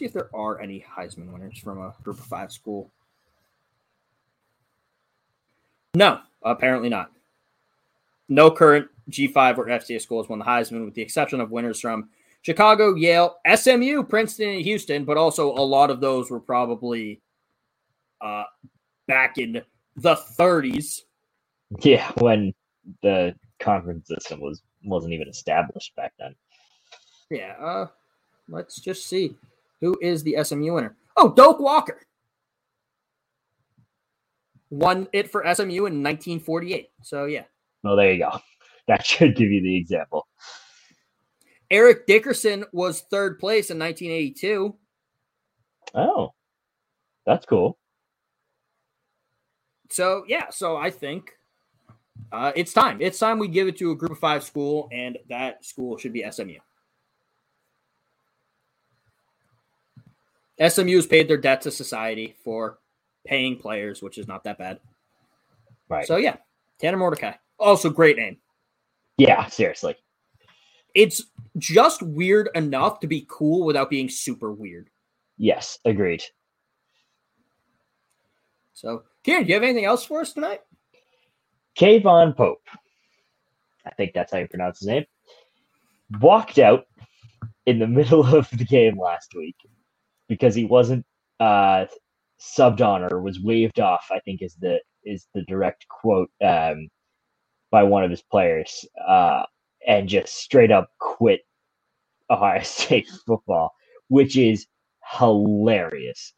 [0.00, 2.90] See if there are any Heisman winners from a group of five school.
[5.94, 7.10] No, apparently not.
[8.26, 12.08] No current G5 or FCS schools won the Heisman, with the exception of winners from
[12.40, 15.04] Chicago, Yale, SMU, Princeton, and Houston.
[15.04, 17.20] But also, a lot of those were probably
[18.22, 18.44] uh,
[19.06, 19.60] back in
[19.96, 21.02] the 30s.
[21.80, 22.54] Yeah, when
[23.02, 26.34] the conference system was wasn't even established back then.
[27.28, 27.86] Yeah, uh,
[28.48, 29.36] let's just see
[29.80, 30.96] who is the SMU winner.
[31.16, 32.00] Oh, Doak Walker
[34.70, 36.90] won it for SMU in 1948.
[37.02, 37.44] So yeah,
[37.82, 38.38] Well, there you go.
[38.88, 40.26] That should give you the example.
[41.70, 44.74] Eric Dickerson was third place in 1982.
[45.94, 46.30] Oh,
[47.24, 47.78] that's cool.
[49.90, 51.32] So yeah, so I think
[52.32, 53.00] Uh, it's time.
[53.00, 56.12] It's time we give it to a group of five school, and that school should
[56.12, 56.58] be SMU.
[60.66, 62.78] SMU has paid their debt to society for
[63.26, 64.78] paying players, which is not that bad.
[65.88, 66.06] Right.
[66.06, 66.36] So yeah,
[66.78, 67.32] Tanner Mordecai.
[67.58, 68.38] Also great name.
[69.16, 69.96] Yeah, seriously.
[70.94, 71.22] It's
[71.58, 74.88] just weird enough to be cool without being super weird.
[75.36, 76.22] Yes, agreed.
[78.72, 80.60] So, Kieran, do you have anything else for us tonight?
[81.78, 82.62] K'Vaughan Pope,
[83.86, 85.04] I think that's how you pronounce his name,
[86.20, 86.86] walked out
[87.66, 89.56] in the middle of the game last week
[90.30, 91.06] because he wasn't
[91.40, 91.86] uh,
[92.40, 94.06] subbed on or was waved off.
[94.12, 96.88] I think is the is the direct quote um,
[97.70, 99.44] by one of his players, uh,
[99.86, 101.42] and just straight up quit
[102.30, 103.72] Ohio State football,
[104.08, 104.66] which is
[105.18, 106.34] hilarious.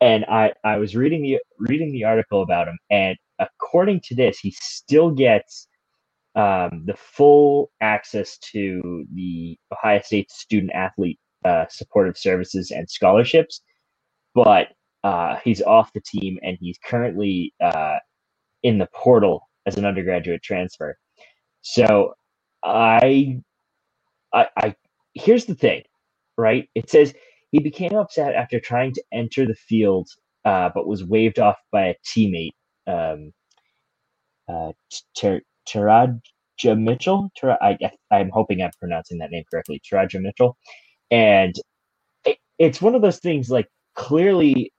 [0.00, 4.38] And I I was reading the reading the article about him, and according to this,
[4.40, 5.68] he still gets
[6.36, 13.62] um, the full access to the Ohio State student athlete uh, supportive services and scholarships,
[14.34, 14.68] but
[15.04, 17.98] uh, he's off the team and he's currently uh,
[18.62, 20.96] in the portal as an undergraduate transfer.
[21.62, 22.14] So
[22.64, 23.40] I,
[24.32, 24.74] I, I,
[25.14, 25.82] here's the thing,
[26.38, 26.68] right?
[26.74, 27.14] It says
[27.52, 30.08] he became upset after trying to enter the field,
[30.44, 32.52] uh, but was waved off by a teammate,
[32.86, 33.32] um,
[34.48, 34.72] uh,
[35.68, 36.20] Teradja
[36.78, 37.30] Mitchell.
[37.44, 37.78] I,
[38.10, 39.80] I'm hoping I'm pronouncing that name correctly.
[39.90, 40.56] Teradja Mitchell,
[41.10, 41.54] and
[42.24, 44.72] it, it's one of those things like clearly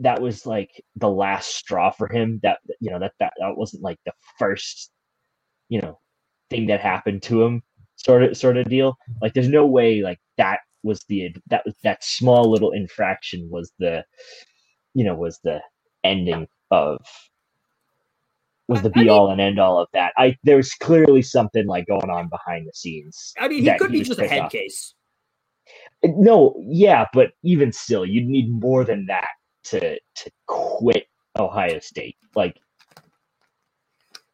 [0.00, 2.40] that was like the last straw for him.
[2.42, 4.90] That you know that that, that wasn't like the first,
[5.68, 5.98] you know,
[6.50, 7.62] thing that happened to him.
[7.96, 8.94] Sort of sort of deal.
[9.22, 13.72] Like there's no way like that was the that was that small little infraction was
[13.78, 14.04] the,
[14.94, 15.60] you know, was the
[16.04, 16.98] ending of
[18.68, 20.12] was the be I mean, all and end all of that.
[20.18, 23.32] I there's clearly something like going on behind the scenes.
[23.38, 24.52] I mean, he could he be just a head off.
[24.52, 24.94] case.
[26.16, 29.28] No, yeah, but even still, you'd need more than that
[29.64, 31.06] to to quit
[31.38, 32.16] Ohio State.
[32.34, 32.58] Like,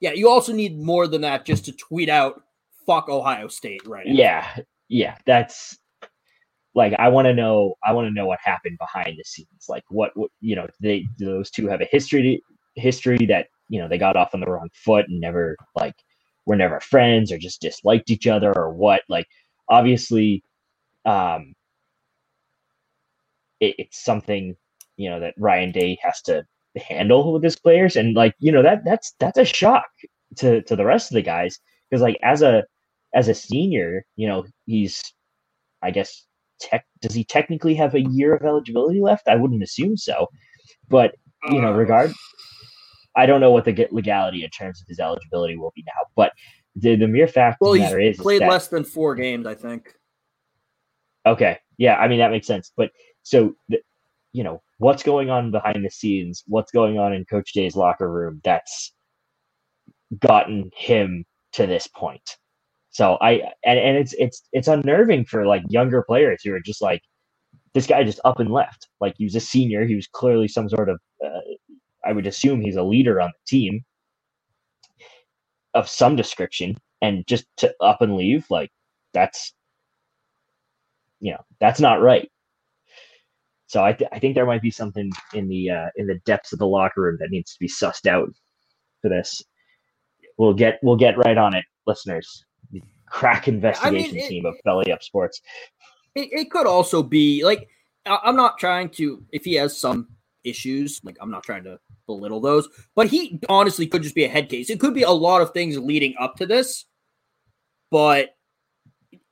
[0.01, 2.43] yeah, you also need more than that just to tweet out
[2.87, 4.13] "fuck Ohio State" right now.
[4.15, 4.57] Yeah,
[4.89, 5.79] yeah, that's
[6.75, 7.75] like I want to know.
[7.85, 9.67] I want to know what happened behind the scenes.
[9.69, 12.43] Like, what, what you know, they those two have a history
[12.75, 15.95] history that you know they got off on the wrong foot and never like
[16.47, 19.03] were never friends or just disliked each other or what.
[19.09, 19.27] Like,
[19.69, 20.43] obviously,
[21.05, 21.55] um,
[23.63, 24.57] it, it's something
[24.97, 26.45] you know that Ryan Day has to
[26.77, 29.87] handle with his players, and like you know that that's that's a shock
[30.37, 31.59] to to the rest of the guys
[31.89, 32.65] because like as a
[33.15, 35.03] as a senior, you know he's
[35.83, 36.27] I guess
[36.61, 39.29] tech does he technically have a year of eligibility left?
[39.29, 40.27] I wouldn't assume so,
[40.89, 41.15] but
[41.51, 41.77] you know uh.
[41.77, 42.13] regard.
[43.15, 46.33] I don't know what the legality in terms of his eligibility will be now, but
[46.77, 49.55] the, the mere fact well, he's is played is that, less than four games, I
[49.55, 49.95] think.
[51.27, 52.73] Okay, yeah, I mean that makes sense.
[52.75, 52.91] But
[53.25, 53.55] so
[54.33, 58.11] you know what's going on behind the scenes, what's going on in Coach Day's locker
[58.11, 58.93] room that's
[60.21, 62.39] gotten him to this point.
[62.91, 66.83] So I and, and it's it's it's unnerving for like younger players who are just
[66.83, 67.03] like
[67.75, 68.89] this guy just up and left.
[69.01, 71.41] Like he was a senior, he was clearly some sort of uh,
[72.05, 73.83] I would assume he's a leader on the team
[75.75, 78.71] of some description, and just to up and leave like
[79.15, 79.55] that's
[81.21, 82.31] you know that's not right.
[83.73, 86.53] So I, th- I think there might be something in the uh, in the depths
[86.53, 88.29] of the locker room that needs to be sussed out
[89.01, 89.43] for this.
[90.37, 92.45] We'll get we'll get right on it, listeners.
[92.71, 95.41] The crack investigation I mean, it, team of Belly Up Sports.
[96.15, 97.67] It, it could also be like
[98.05, 100.09] I'm not trying to if he has some
[100.45, 104.29] issues, like I'm not trying to belittle those, but he honestly could just be a
[104.29, 104.69] head case.
[104.69, 106.85] It could be a lot of things leading up to this,
[107.91, 108.37] but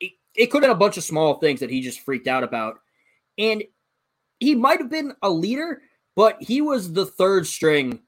[0.00, 2.76] it, it could have a bunch of small things that he just freaked out about.
[3.36, 3.64] And
[4.40, 5.82] he might have been a leader,
[6.16, 8.00] but he was the third string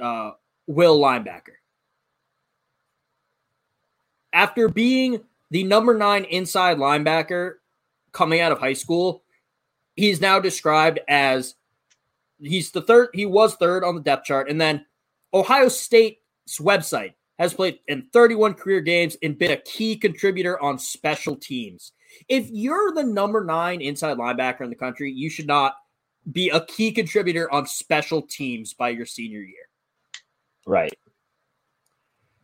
[0.00, 0.32] uh,
[0.66, 1.58] will linebacker.
[4.32, 7.54] After being the number nine inside linebacker
[8.12, 9.22] coming out of high school,
[9.96, 11.54] he's now described as
[12.40, 14.48] he's the third, he was third on the depth chart.
[14.48, 14.86] And then
[15.34, 16.18] Ohio State's
[16.58, 21.92] website has played in 31 career games and been a key contributor on special teams.
[22.28, 25.76] If you're the number nine inside linebacker in the country, you should not
[26.30, 29.68] be a key contributor on special teams by your senior year.
[30.66, 30.92] Right.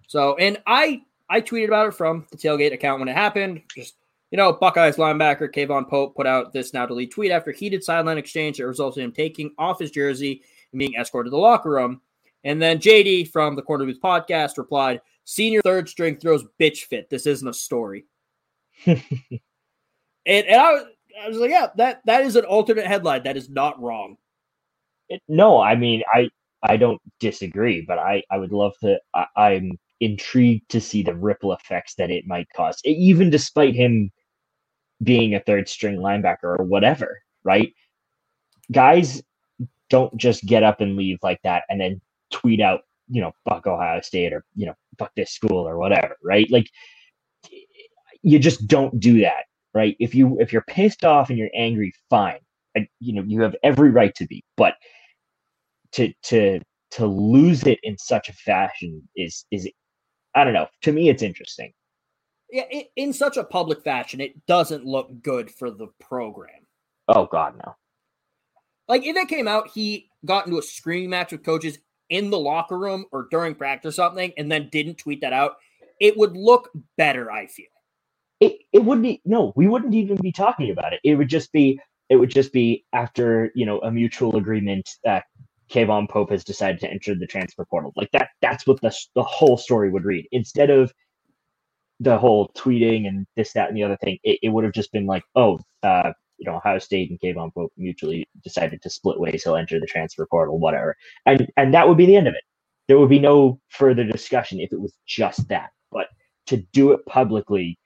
[0.09, 3.63] So, and I I tweeted about it from the tailgate account when it happened.
[3.75, 3.97] Just
[4.31, 8.19] you know, Buckeyes linebacker K'Vaughan Pope put out this now delete tweet after heated sideline
[8.19, 10.43] exchange that resulted in him taking off his jersey
[10.73, 12.01] and being escorted to the locker room.
[12.45, 17.11] And then JD from the Corner Booth podcast replied, Senior third string throws bitch fit.
[17.11, 18.07] This isn't a story.
[20.27, 20.85] and, and I, was,
[21.25, 23.23] I was like, yeah, that, that is an alternate headline.
[23.25, 24.17] That is not wrong.
[25.09, 26.29] It, no, I mean, I
[26.63, 28.99] I don't disagree, but I I would love to.
[29.15, 34.11] I, I'm intrigued to see the ripple effects that it might cause, even despite him
[35.03, 37.21] being a third string linebacker or whatever.
[37.45, 37.73] Right?
[38.73, 39.23] Guys
[39.91, 42.01] don't just get up and leave like that and then
[42.33, 46.17] tweet out, you know, fuck Ohio State or you know, fuck this school or whatever.
[46.25, 46.51] Right?
[46.51, 46.67] Like
[48.23, 49.45] you just don't do that.
[49.77, 49.95] Right?
[50.01, 52.39] If you if you're pissed off and you're angry, fine.
[52.75, 54.73] And, you know, you have every right to be, but
[55.93, 56.61] to to
[56.93, 59.69] to lose it in such a fashion is is
[60.35, 60.69] I don't know.
[60.83, 61.75] To me, it's interesting.
[62.51, 62.63] Yeah,
[62.97, 66.67] in such a public fashion, it doesn't look good for the program.
[67.09, 67.75] Oh God, no.
[68.89, 72.39] Like if it came out, he got into a screaming match with coaches in the
[72.39, 75.57] locker room or during practice or something, and then didn't tweet that out,
[76.01, 77.31] it would look better.
[77.31, 77.67] I feel.
[78.41, 81.01] It it would be no, we wouldn't even be talking about it.
[81.05, 81.81] It would just be
[82.11, 85.25] it would just be after you know a mutual agreement that
[85.71, 87.93] K'Vaughan Pope has decided to enter the transfer portal.
[87.97, 90.27] Like that, that's what the, the whole story would read.
[90.33, 90.93] Instead of
[92.01, 94.93] the whole tweeting and this, that, and the other thing, it, it would have just
[94.93, 99.19] been like, oh, uh, you know, Ohio State and K'Vaughan Pope mutually decided to split
[99.19, 99.43] ways.
[99.45, 100.95] He'll enter the transfer portal, whatever.
[101.25, 102.43] And, and that would be the end of it.
[102.89, 105.71] There would be no further discussion if it was just that.
[105.91, 106.09] But
[106.49, 107.79] to do it publicly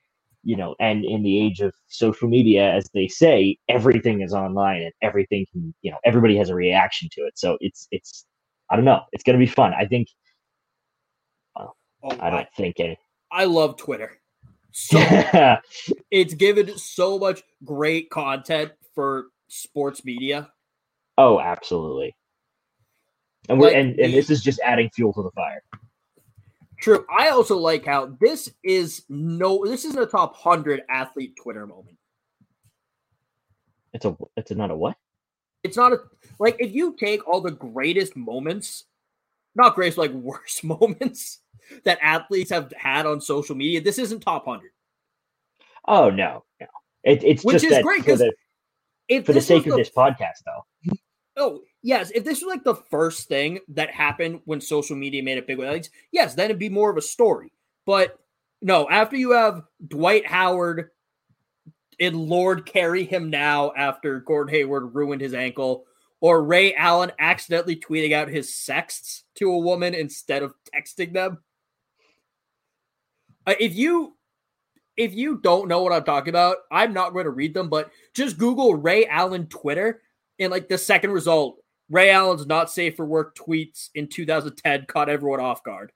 [0.43, 4.81] you know, and in the age of social media, as they say, everything is online
[4.81, 7.37] and everything can, you know, everybody has a reaction to it.
[7.37, 8.25] So it's, it's,
[8.69, 9.01] I don't know.
[9.11, 9.73] It's going to be fun.
[9.73, 10.07] I think,
[11.55, 12.97] well, oh, I don't I, think any.
[13.31, 14.19] I love Twitter.
[14.71, 14.97] So
[16.11, 20.49] it's given so much great content for sports media.
[21.17, 22.15] Oh, absolutely.
[23.49, 25.61] And we're, like, and, and this is just adding fuel to the fire.
[26.81, 27.05] True.
[27.15, 31.97] I also like how this is no this isn't a top hundred athlete Twitter moment.
[33.93, 34.97] It's a it's not a what?
[35.63, 35.99] It's not a
[36.39, 38.85] like if you take all the greatest moments,
[39.53, 41.41] not greatest like worst moments
[41.83, 44.71] that athletes have had on social media, this isn't top hundred.
[45.87, 46.67] Oh no, no.
[47.03, 48.23] It, it's which is great because
[49.23, 50.93] for the sake of this podcast, though.
[51.37, 52.11] Oh, yes.
[52.13, 55.57] If this was like the first thing that happened when social media made it big
[55.57, 57.51] with yes, then it'd be more of a story.
[57.85, 58.19] But
[58.61, 60.91] no, after you have Dwight Howard
[61.99, 65.85] and Lord carry him now after Gordon Hayward ruined his ankle,
[66.19, 71.39] or Ray Allen accidentally tweeting out his sexts to a woman instead of texting them.
[73.45, 74.15] Uh, if you
[74.97, 77.89] if you don't know what I'm talking about, I'm not going to read them, but
[78.13, 80.01] just Google Ray Allen Twitter
[80.39, 81.60] and like the second result,
[81.91, 85.91] Ray Allen's not safe for work tweets in 2010 caught everyone off guard.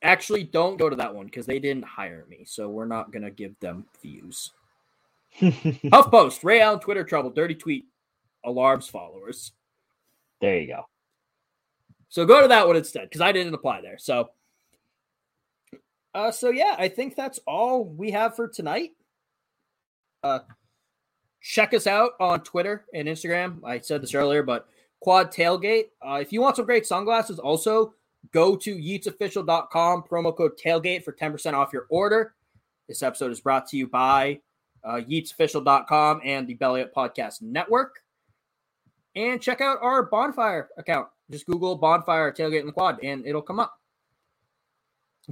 [0.00, 3.32] Actually, don't go to that one because they didn't hire me, so we're not gonna
[3.32, 4.52] give them views.
[5.40, 7.86] HuffPost, Ray Allen Twitter trouble, dirty tweet,
[8.44, 9.52] alarms followers.
[10.40, 10.86] There you go.
[12.08, 13.98] So go to that one instead because I didn't apply there.
[13.98, 14.30] So,
[16.14, 18.92] uh, so yeah, I think that's all we have for tonight.
[20.22, 20.40] Uh,
[21.40, 23.64] check us out on Twitter and Instagram.
[23.64, 24.68] I said this earlier, but
[25.00, 25.86] Quad Tailgate.
[26.06, 27.94] Uh, if you want some great sunglasses, also
[28.32, 32.34] go to yeatsofficial.com, promo code tailgate for 10% off your order.
[32.88, 34.40] This episode is brought to you by
[34.84, 38.00] uh, yeatsofficial.com and the Belly Up Podcast Network.
[39.16, 41.08] And check out our bonfire account.
[41.30, 43.78] Just Google bonfire tailgate in the quad and it'll come up.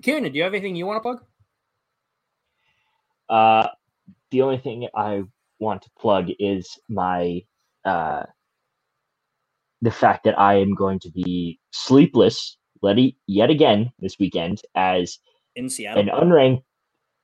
[0.02, 1.24] Kieran, do you have anything you want to plug?
[3.28, 3.68] Uh,
[4.30, 5.24] the only thing I
[5.61, 7.42] want to plug is my
[7.84, 8.24] uh,
[9.82, 12.56] the fact that I am going to be sleepless
[13.26, 15.18] yet again this weekend as
[15.56, 16.62] in Seattle an unranked.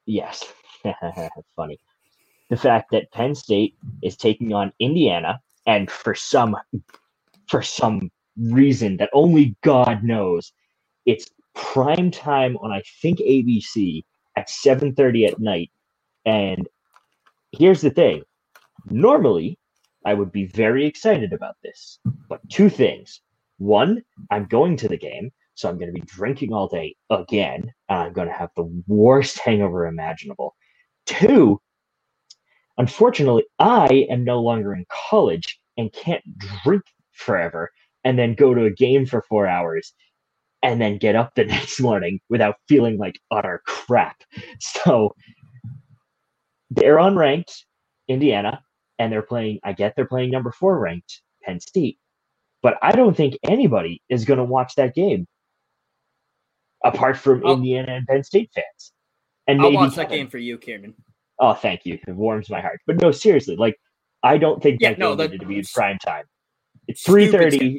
[0.07, 0.45] Yes,
[1.57, 1.79] funny.
[2.51, 6.57] The fact that Penn State is taking on Indiana, and for some
[7.49, 10.53] for some reason that only God knows,
[11.07, 14.05] it's prime time on I think ABC
[14.37, 15.71] at 7:30 at night,
[16.27, 16.69] and
[17.59, 18.23] here's the thing
[18.91, 19.59] normally
[20.05, 21.99] I would be very excited about this,
[22.29, 23.21] but two things.
[23.59, 27.73] One, I'm going to the game, so I'm going to be drinking all day again,
[27.89, 30.55] and I'm going to have the worst hangover imaginable.
[31.07, 31.61] Two,
[32.77, 36.23] unfortunately, I am no longer in college and can't
[36.65, 36.83] drink
[37.13, 37.71] forever
[38.05, 39.95] and then go to a game for four hours
[40.63, 44.17] and then get up the next morning without feeling like utter crap.
[44.61, 45.15] So
[46.75, 47.53] they're unranked,
[48.09, 48.63] Indiana,
[48.99, 49.61] and they're playing.
[49.65, 51.99] I get they're playing number four ranked Penn State.
[52.63, 55.27] but I don't think anybody is going to watch that game
[56.85, 58.93] apart from I'll- Indiana and Penn State fans.
[59.47, 60.95] And I'll maybe watch that game for you, Kieran.
[61.39, 61.99] Oh, thank you.
[62.07, 62.81] It warms my heart.
[62.87, 63.77] But no, seriously, like
[64.23, 66.25] I don't think Yeah, that no, game the- needed to be in prime time.
[66.89, 67.79] It's Stupid 3.30,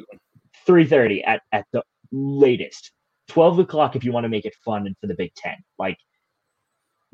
[0.66, 1.82] 3.30 at, at the
[2.12, 2.92] latest.
[3.28, 5.56] 12 o'clock if you want to make it fun and for the Big Ten.
[5.78, 5.98] Like,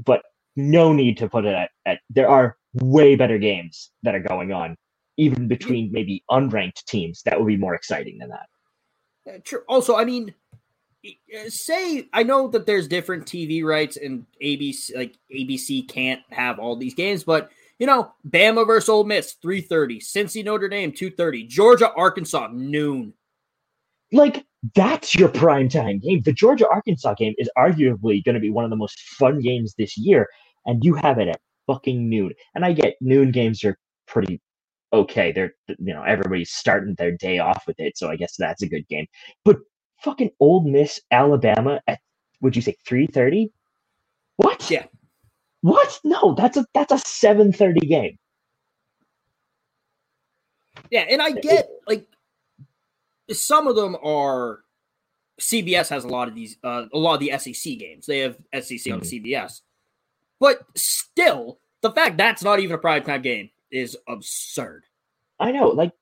[0.04, 0.22] but
[0.56, 4.52] no need to put it at, at there are way better games that are going
[4.52, 4.76] on,
[5.16, 7.22] even between maybe unranked teams.
[7.22, 9.34] That would be more exciting than that.
[9.34, 9.62] Uh, True.
[9.68, 10.34] Also, I mean,
[11.06, 16.58] uh, say I know that there's different TV rights and ABC, like ABC can't have
[16.58, 20.92] all these games, but you know, Bama versus Ole Miss, three thirty, Cincy Notre Dame,
[20.92, 23.14] two thirty, Georgia Arkansas, noon.
[24.12, 24.44] Like
[24.74, 26.22] that's your prime time game.
[26.22, 29.74] The Georgia Arkansas game is arguably going to be one of the most fun games
[29.76, 30.28] this year,
[30.66, 32.32] and you have it at fucking noon.
[32.54, 34.40] And I get noon games are pretty
[34.92, 35.32] okay.
[35.32, 38.68] They're you know everybody's starting their day off with it, so I guess that's a
[38.68, 39.06] good game.
[39.44, 39.58] But
[40.02, 42.00] fucking Ole Miss Alabama at
[42.40, 43.52] would you say three thirty?
[44.36, 44.70] What?
[44.70, 44.86] Yeah.
[45.60, 46.00] What?
[46.04, 48.18] No, that's a that's a seven thirty game.
[50.90, 52.06] Yeah, and I get like
[53.30, 54.60] some of them are
[55.40, 58.06] CBS has a lot of these uh, a lot of the SEC games.
[58.06, 59.60] They have SEC on CBS.
[60.42, 64.82] But still, the fact that's not even a primetime game is absurd.
[65.38, 65.92] I know, like,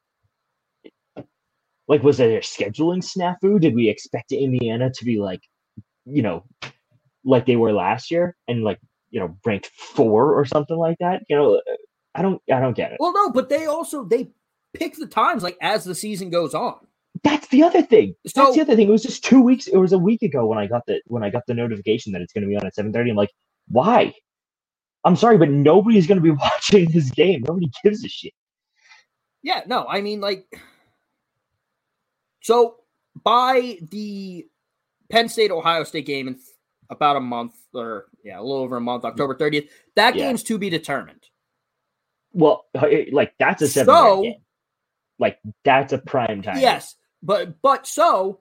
[1.86, 3.61] like was there a scheduling snafu?
[3.61, 5.43] Did we expect Indiana to be like,
[6.07, 6.45] you know,
[7.22, 8.80] like they were last year and like
[9.11, 11.22] you know ranked four or something like that?
[11.28, 11.61] You know,
[12.14, 12.97] I don't, I don't get it.
[12.99, 14.30] Well, no, but they also they
[14.72, 16.78] pick the times like as the season goes on.
[17.24, 18.14] That's the other thing.
[18.26, 18.88] So- That's the other thing.
[18.88, 19.66] It was just two weeks.
[19.66, 22.22] It was a week ago when I got the when I got the notification that
[22.22, 23.11] it's going to be on at seven thirty.
[23.11, 23.32] I'm like,
[23.68, 24.14] why?
[25.05, 27.42] I'm sorry, but nobody's going to be watching this game.
[27.46, 28.32] Nobody gives a shit.
[29.42, 30.46] Yeah, no, I mean like
[32.42, 32.76] so
[33.22, 34.46] by the
[35.11, 36.38] Penn State Ohio State game in
[36.90, 40.26] about a month or yeah, a little over a month, October 30th, that Yeah.
[40.26, 41.22] game's to be determined.
[42.32, 44.34] Well, uh, it- like that's a seven So- game.
[45.18, 46.59] Like that's a prime time.
[46.59, 48.40] Yes, but but so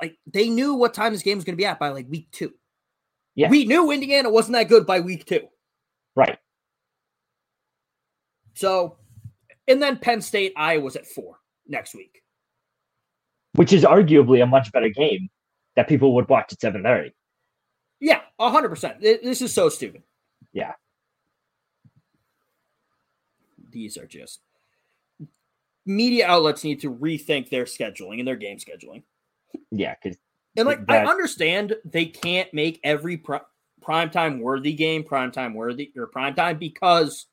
[0.00, 2.30] like they knew what time this game was going to be at by like week
[2.32, 2.52] 2.
[3.36, 3.48] Yeah.
[3.48, 5.46] We knew Indiana wasn't that good by week 2.
[6.16, 6.38] Right.
[8.54, 8.96] So
[9.68, 11.36] and then Penn State Iowa's at 4
[11.68, 12.22] next week.
[13.54, 15.28] Which is arguably a much better game
[15.76, 17.14] that people would watch at seven thirty.
[18.00, 19.00] Yeah, 100%.
[19.00, 20.02] This is so stupid.
[20.52, 20.72] Yeah.
[23.70, 24.40] These are just
[25.86, 29.04] media outlets need to rethink their scheduling and their game scheduling.
[29.70, 30.18] Yeah, because
[30.56, 33.40] And like That- I understand they can't make every pri-
[33.82, 37.26] primetime worthy game primetime worthy or primetime because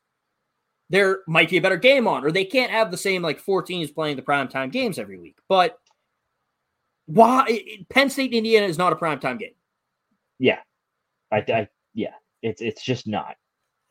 [0.90, 3.92] there might be a better game on, or they can't have the same like 14s
[3.94, 5.38] playing the primetime games every week.
[5.48, 5.78] But
[7.06, 7.60] why
[7.90, 9.54] Penn State Indiana is not a primetime game?
[10.38, 10.60] yeah,
[11.30, 13.36] I, I yeah, it's it's just not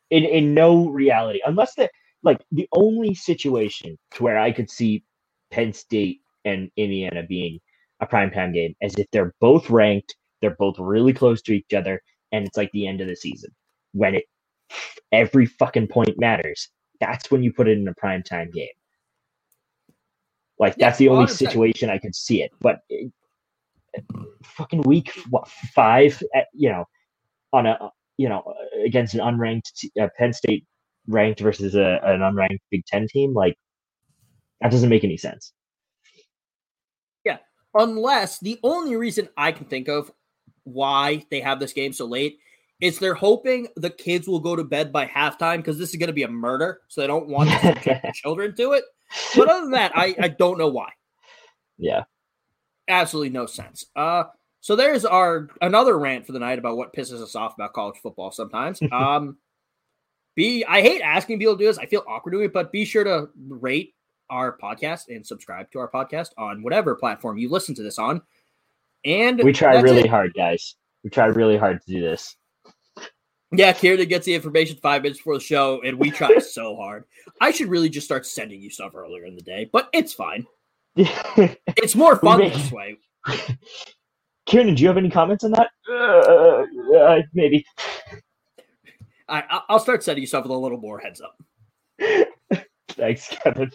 [0.09, 1.89] in in no reality unless the
[2.21, 5.03] like the only situation to where I could see
[5.51, 7.59] Penn State and Indiana being
[8.03, 12.01] a primetime game as if they're both ranked, they're both really close to each other,
[12.31, 13.51] and it's like the end of the season
[13.93, 14.25] when it
[15.11, 16.69] every fucking point matters.
[16.99, 18.67] That's when you put it in a primetime game.
[20.59, 21.29] Like Yeah, that's the only 100%.
[21.29, 22.51] situation I could see it.
[22.61, 23.11] But it,
[24.43, 26.85] fucking week what five, at, you know,
[27.53, 28.43] on a you know
[28.85, 30.65] against an unranked uh, Penn State
[31.07, 33.55] ranked versus a, an unranked Big Ten team, like
[34.61, 35.53] that doesn't make any sense.
[37.73, 40.11] Unless the only reason I can think of
[40.63, 42.39] why they have this game so late
[42.81, 46.07] is they're hoping the kids will go to bed by halftime because this is going
[46.07, 48.83] to be a murder, so they don't want to subject children to it.
[49.35, 50.89] But other than that, I, I don't know why.
[51.77, 52.03] Yeah.
[52.87, 53.85] Absolutely no sense.
[53.95, 54.25] Uh,
[54.59, 57.97] so there's our another rant for the night about what pisses us off about college
[58.01, 58.79] football sometimes.
[58.91, 59.37] Um,
[60.35, 61.77] be I hate asking people to do this.
[61.77, 63.93] I feel awkward doing it, but be sure to rate
[64.29, 68.21] our podcast and subscribe to our podcast on whatever platform you listen to this on.
[69.05, 70.09] And We try really it.
[70.09, 70.75] hard, guys.
[71.03, 72.35] We try really hard to do this.
[73.55, 77.03] Yeah, Kieran gets the information five minutes before the show, and we try so hard.
[77.39, 80.47] I should really just start sending you stuff earlier in the day, but it's fine.
[80.95, 82.97] it's more fun this way.
[84.45, 85.69] Kieran, do you have any comments on that?
[85.89, 86.65] Uh,
[86.97, 87.65] uh, maybe.
[89.27, 91.37] I, I- I'll start sending you stuff with a little more heads up.
[92.89, 93.71] Thanks, Kevin.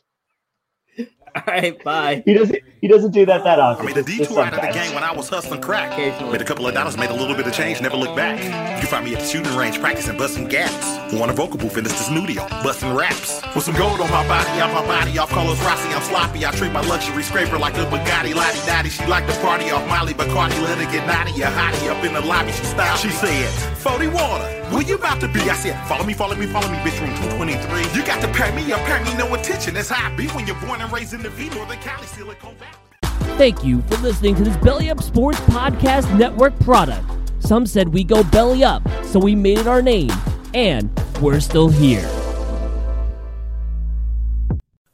[1.36, 2.22] All right, bye.
[2.24, 2.58] He doesn't.
[2.80, 3.86] He doesn't do that that I often.
[3.86, 5.96] made a Just- just detour out of the game when I was hustling crack.
[6.30, 8.38] Made a couple of dollars, made a little bit of change, never looked back.
[8.42, 10.97] You can find me at the shooting range practicing busting gaps.
[11.12, 13.40] Want a vocal booth in this studio, busting raps.
[13.54, 16.44] With some gold on my body, off my body, off Carlos Rossi, I'm sloppy.
[16.44, 18.90] I treat my luxury scraper like a Bugatti, Lottie Dottie.
[18.90, 22.12] She like to party off Molly Bacardi, let her get naughty, a hottie up in
[22.12, 22.52] the lobby.
[22.52, 22.96] She style.
[22.98, 23.48] She said,
[23.78, 25.40] 40 water, where you about to be?
[25.40, 27.98] I said, follow me, follow me, follow me, bitch, room 223.
[27.98, 29.74] You got to pay me up, pay me no attention.
[29.74, 32.54] That's how I be when you're born and raised in the V, Northern Cali, Silicon
[32.56, 33.36] Valley.
[33.38, 37.04] Thank you for listening to this Belly Up Sports Podcast Network product.
[37.40, 40.10] Some said we go belly up, so we made it our name,
[40.54, 42.27] and we're still here.